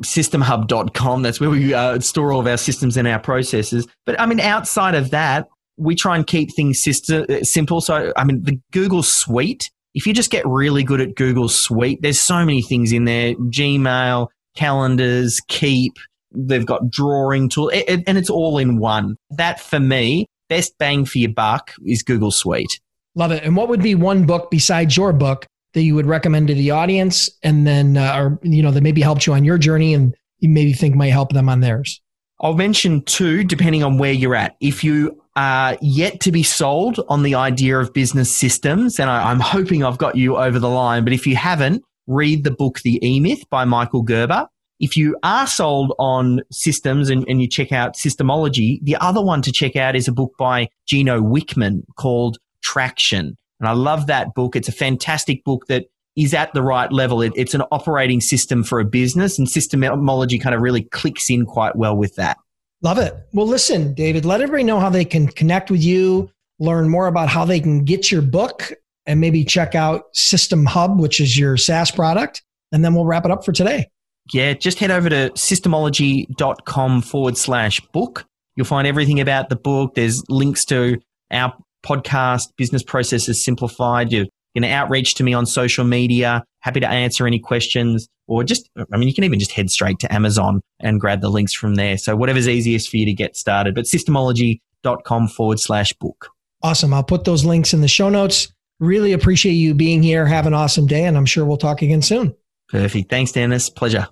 systemhub.com. 0.02 1.22
That's 1.22 1.40
where 1.40 1.50
we 1.50 1.74
uh, 1.74 2.00
store 2.00 2.32
all 2.32 2.40
of 2.40 2.46
our 2.46 2.56
systems 2.56 2.96
and 2.96 3.06
our 3.06 3.18
processes. 3.18 3.86
But 4.06 4.18
I 4.20 4.26
mean, 4.26 4.40
outside 4.40 4.94
of 4.94 5.10
that, 5.10 5.48
we 5.76 5.94
try 5.94 6.16
and 6.16 6.26
keep 6.26 6.54
things 6.54 6.82
system, 6.82 7.26
uh, 7.28 7.42
simple. 7.42 7.80
So, 7.80 8.12
I 8.16 8.24
mean, 8.24 8.42
the 8.42 8.60
Google 8.72 9.02
Suite, 9.02 9.70
if 9.94 10.06
you 10.06 10.12
just 10.12 10.30
get 10.30 10.46
really 10.46 10.82
good 10.82 11.00
at 11.00 11.14
Google 11.14 11.48
Suite, 11.48 12.00
there's 12.02 12.20
so 12.20 12.44
many 12.44 12.62
things 12.62 12.92
in 12.92 13.04
there 13.04 13.34
Gmail, 13.34 14.28
calendars, 14.56 15.40
Keep, 15.48 15.94
they've 16.32 16.66
got 16.66 16.90
drawing 16.90 17.48
tool, 17.48 17.70
and 17.70 18.18
it's 18.18 18.30
all 18.30 18.58
in 18.58 18.78
one. 18.78 19.16
That 19.30 19.60
for 19.60 19.80
me, 19.80 20.26
best 20.48 20.76
bang 20.78 21.04
for 21.04 21.18
your 21.18 21.32
buck 21.32 21.72
is 21.84 22.02
Google 22.02 22.30
Suite. 22.30 22.80
Love 23.14 23.32
it. 23.32 23.42
And 23.42 23.56
what 23.56 23.68
would 23.68 23.82
be 23.82 23.94
one 23.94 24.26
book 24.26 24.50
besides 24.50 24.96
your 24.96 25.12
book 25.12 25.46
that 25.74 25.82
you 25.82 25.94
would 25.94 26.06
recommend 26.06 26.48
to 26.48 26.54
the 26.54 26.70
audience 26.70 27.28
and 27.42 27.66
then 27.66 27.96
uh, 27.96 28.14
or 28.16 28.38
you 28.42 28.62
know 28.62 28.70
that 28.70 28.82
maybe 28.82 29.00
helped 29.00 29.26
you 29.26 29.32
on 29.32 29.44
your 29.44 29.58
journey 29.58 29.94
and 29.94 30.14
you 30.38 30.48
maybe 30.48 30.72
think 30.72 30.94
might 30.94 31.08
help 31.08 31.32
them 31.32 31.48
on 31.48 31.60
theirs 31.60 32.00
i'll 32.40 32.54
mention 32.54 33.02
two 33.02 33.44
depending 33.44 33.82
on 33.82 33.98
where 33.98 34.12
you're 34.12 34.34
at. 34.34 34.56
If 34.60 34.84
you 34.84 35.22
are 35.36 35.76
yet 35.80 36.20
to 36.20 36.32
be 36.32 36.42
sold 36.42 37.00
on 37.08 37.22
the 37.22 37.34
idea 37.34 37.78
of 37.78 37.92
business 37.92 38.34
systems 38.34 38.98
and 38.98 39.08
I, 39.08 39.30
i'm 39.30 39.40
hoping 39.40 39.84
i've 39.84 39.98
got 39.98 40.16
you 40.16 40.36
over 40.36 40.58
the 40.58 40.68
line 40.68 41.04
but 41.04 41.12
if 41.12 41.26
you 41.26 41.36
haven't 41.36 41.84
read 42.08 42.42
the 42.42 42.50
book 42.50 42.80
the 42.80 42.98
e-myth 43.06 43.48
by 43.50 43.64
michael 43.64 44.02
gerber. 44.02 44.48
If 44.80 44.96
you 44.96 45.16
are 45.24 45.48
sold 45.48 45.92
on 45.98 46.40
systems 46.52 47.10
and, 47.10 47.24
and 47.28 47.42
you 47.42 47.48
check 47.48 47.72
out 47.72 47.94
systemology 47.94 48.78
the 48.82 48.96
other 48.96 49.22
one 49.22 49.42
to 49.42 49.52
check 49.52 49.76
out 49.76 49.96
is 49.96 50.08
a 50.08 50.12
book 50.12 50.32
by 50.38 50.68
gino 50.86 51.20
wickman 51.20 51.82
called 51.96 52.38
traction. 52.62 53.36
And 53.60 53.68
I 53.68 53.72
love 53.72 54.06
that 54.06 54.34
book. 54.34 54.54
It's 54.56 54.68
a 54.68 54.72
fantastic 54.72 55.42
book 55.44 55.66
that 55.68 55.86
is 56.18 56.34
at 56.34 56.52
the 56.52 56.62
right 56.62 56.90
level. 56.92 57.22
It, 57.22 57.32
it's 57.36 57.54
an 57.54 57.62
operating 57.70 58.20
system 58.20 58.64
for 58.64 58.80
a 58.80 58.84
business, 58.84 59.38
and 59.38 59.46
systemology 59.46 60.40
kind 60.40 60.54
of 60.54 60.60
really 60.60 60.82
clicks 60.82 61.30
in 61.30 61.46
quite 61.46 61.76
well 61.76 61.96
with 61.96 62.16
that. 62.16 62.36
Love 62.82 62.98
it. 62.98 63.14
Well, 63.32 63.46
listen, 63.46 63.94
David, 63.94 64.24
let 64.24 64.40
everybody 64.40 64.64
know 64.64 64.80
how 64.80 64.90
they 64.90 65.04
can 65.04 65.28
connect 65.28 65.70
with 65.70 65.82
you, 65.82 66.30
learn 66.58 66.88
more 66.88 67.06
about 67.06 67.28
how 67.28 67.44
they 67.44 67.60
can 67.60 67.84
get 67.84 68.10
your 68.10 68.22
book, 68.22 68.72
and 69.06 69.20
maybe 69.20 69.44
check 69.44 69.74
out 69.74 70.04
System 70.12 70.66
Hub, 70.66 71.00
which 71.00 71.20
is 71.20 71.38
your 71.38 71.56
SaaS 71.56 71.90
product. 71.90 72.42
And 72.72 72.84
then 72.84 72.94
we'll 72.94 73.06
wrap 73.06 73.24
it 73.24 73.30
up 73.30 73.44
for 73.44 73.52
today. 73.52 73.88
Yeah, 74.32 74.52
just 74.52 74.78
head 74.78 74.90
over 74.90 75.08
to 75.08 75.30
systemology.com 75.30 77.02
forward 77.02 77.36
slash 77.36 77.80
book. 77.92 78.26
You'll 78.56 78.66
find 78.66 78.86
everything 78.86 79.20
about 79.20 79.48
the 79.48 79.56
book. 79.56 79.94
There's 79.94 80.22
links 80.28 80.64
to 80.66 80.98
our 81.30 81.54
podcast, 81.84 82.48
Business 82.56 82.82
Processes 82.82 83.42
Simplified. 83.42 84.12
You're 84.12 84.26
going 84.58 84.70
to 84.70 84.74
outreach 84.74 85.14
to 85.14 85.24
me 85.24 85.34
on 85.34 85.46
social 85.46 85.84
media. 85.84 86.44
Happy 86.60 86.80
to 86.80 86.88
answer 86.88 87.26
any 87.26 87.38
questions 87.38 88.08
or 88.26 88.44
just, 88.44 88.68
I 88.92 88.96
mean, 88.96 89.08
you 89.08 89.14
can 89.14 89.24
even 89.24 89.38
just 89.38 89.52
head 89.52 89.70
straight 89.70 89.98
to 90.00 90.12
Amazon 90.12 90.60
and 90.80 91.00
grab 91.00 91.20
the 91.20 91.30
links 91.30 91.54
from 91.54 91.76
there. 91.76 91.96
So 91.96 92.16
whatever's 92.16 92.48
easiest 92.48 92.90
for 92.90 92.96
you 92.96 93.06
to 93.06 93.12
get 93.12 93.36
started, 93.36 93.74
but 93.74 93.84
systemology.com 93.84 95.28
forward 95.28 95.60
slash 95.60 95.92
book. 95.94 96.30
Awesome. 96.62 96.92
I'll 96.92 97.04
put 97.04 97.24
those 97.24 97.44
links 97.44 97.72
in 97.72 97.80
the 97.80 97.88
show 97.88 98.08
notes. 98.08 98.52
Really 98.80 99.12
appreciate 99.12 99.52
you 99.52 99.74
being 99.74 100.02
here. 100.02 100.26
Have 100.26 100.46
an 100.46 100.54
awesome 100.54 100.86
day, 100.86 101.04
and 101.04 101.16
I'm 101.16 101.26
sure 101.26 101.44
we'll 101.44 101.56
talk 101.56 101.82
again 101.82 102.02
soon. 102.02 102.34
Perfect. 102.68 103.10
Thanks, 103.10 103.32
Dennis. 103.32 103.70
Pleasure. 103.70 104.08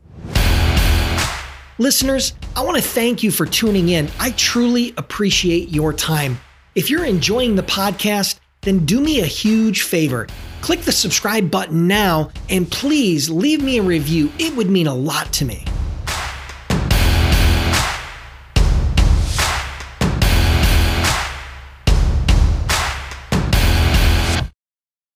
Listeners, 1.78 2.32
I 2.54 2.64
want 2.64 2.76
to 2.76 2.82
thank 2.82 3.22
you 3.22 3.30
for 3.30 3.46
tuning 3.46 3.90
in. 3.90 4.08
I 4.18 4.30
truly 4.32 4.94
appreciate 4.96 5.68
your 5.68 5.92
time. 5.92 6.40
If 6.74 6.88
you're 6.88 7.04
enjoying 7.04 7.54
the 7.56 7.62
podcast, 7.62 8.38
then 8.66 8.84
do 8.84 9.00
me 9.00 9.20
a 9.20 9.26
huge 9.26 9.82
favor. 9.82 10.26
Click 10.60 10.82
the 10.82 10.92
subscribe 10.92 11.50
button 11.50 11.86
now 11.86 12.30
and 12.50 12.70
please 12.70 13.30
leave 13.30 13.62
me 13.62 13.78
a 13.78 13.82
review. 13.82 14.30
It 14.38 14.54
would 14.56 14.68
mean 14.68 14.88
a 14.88 14.94
lot 14.94 15.32
to 15.34 15.44
me. 15.44 15.64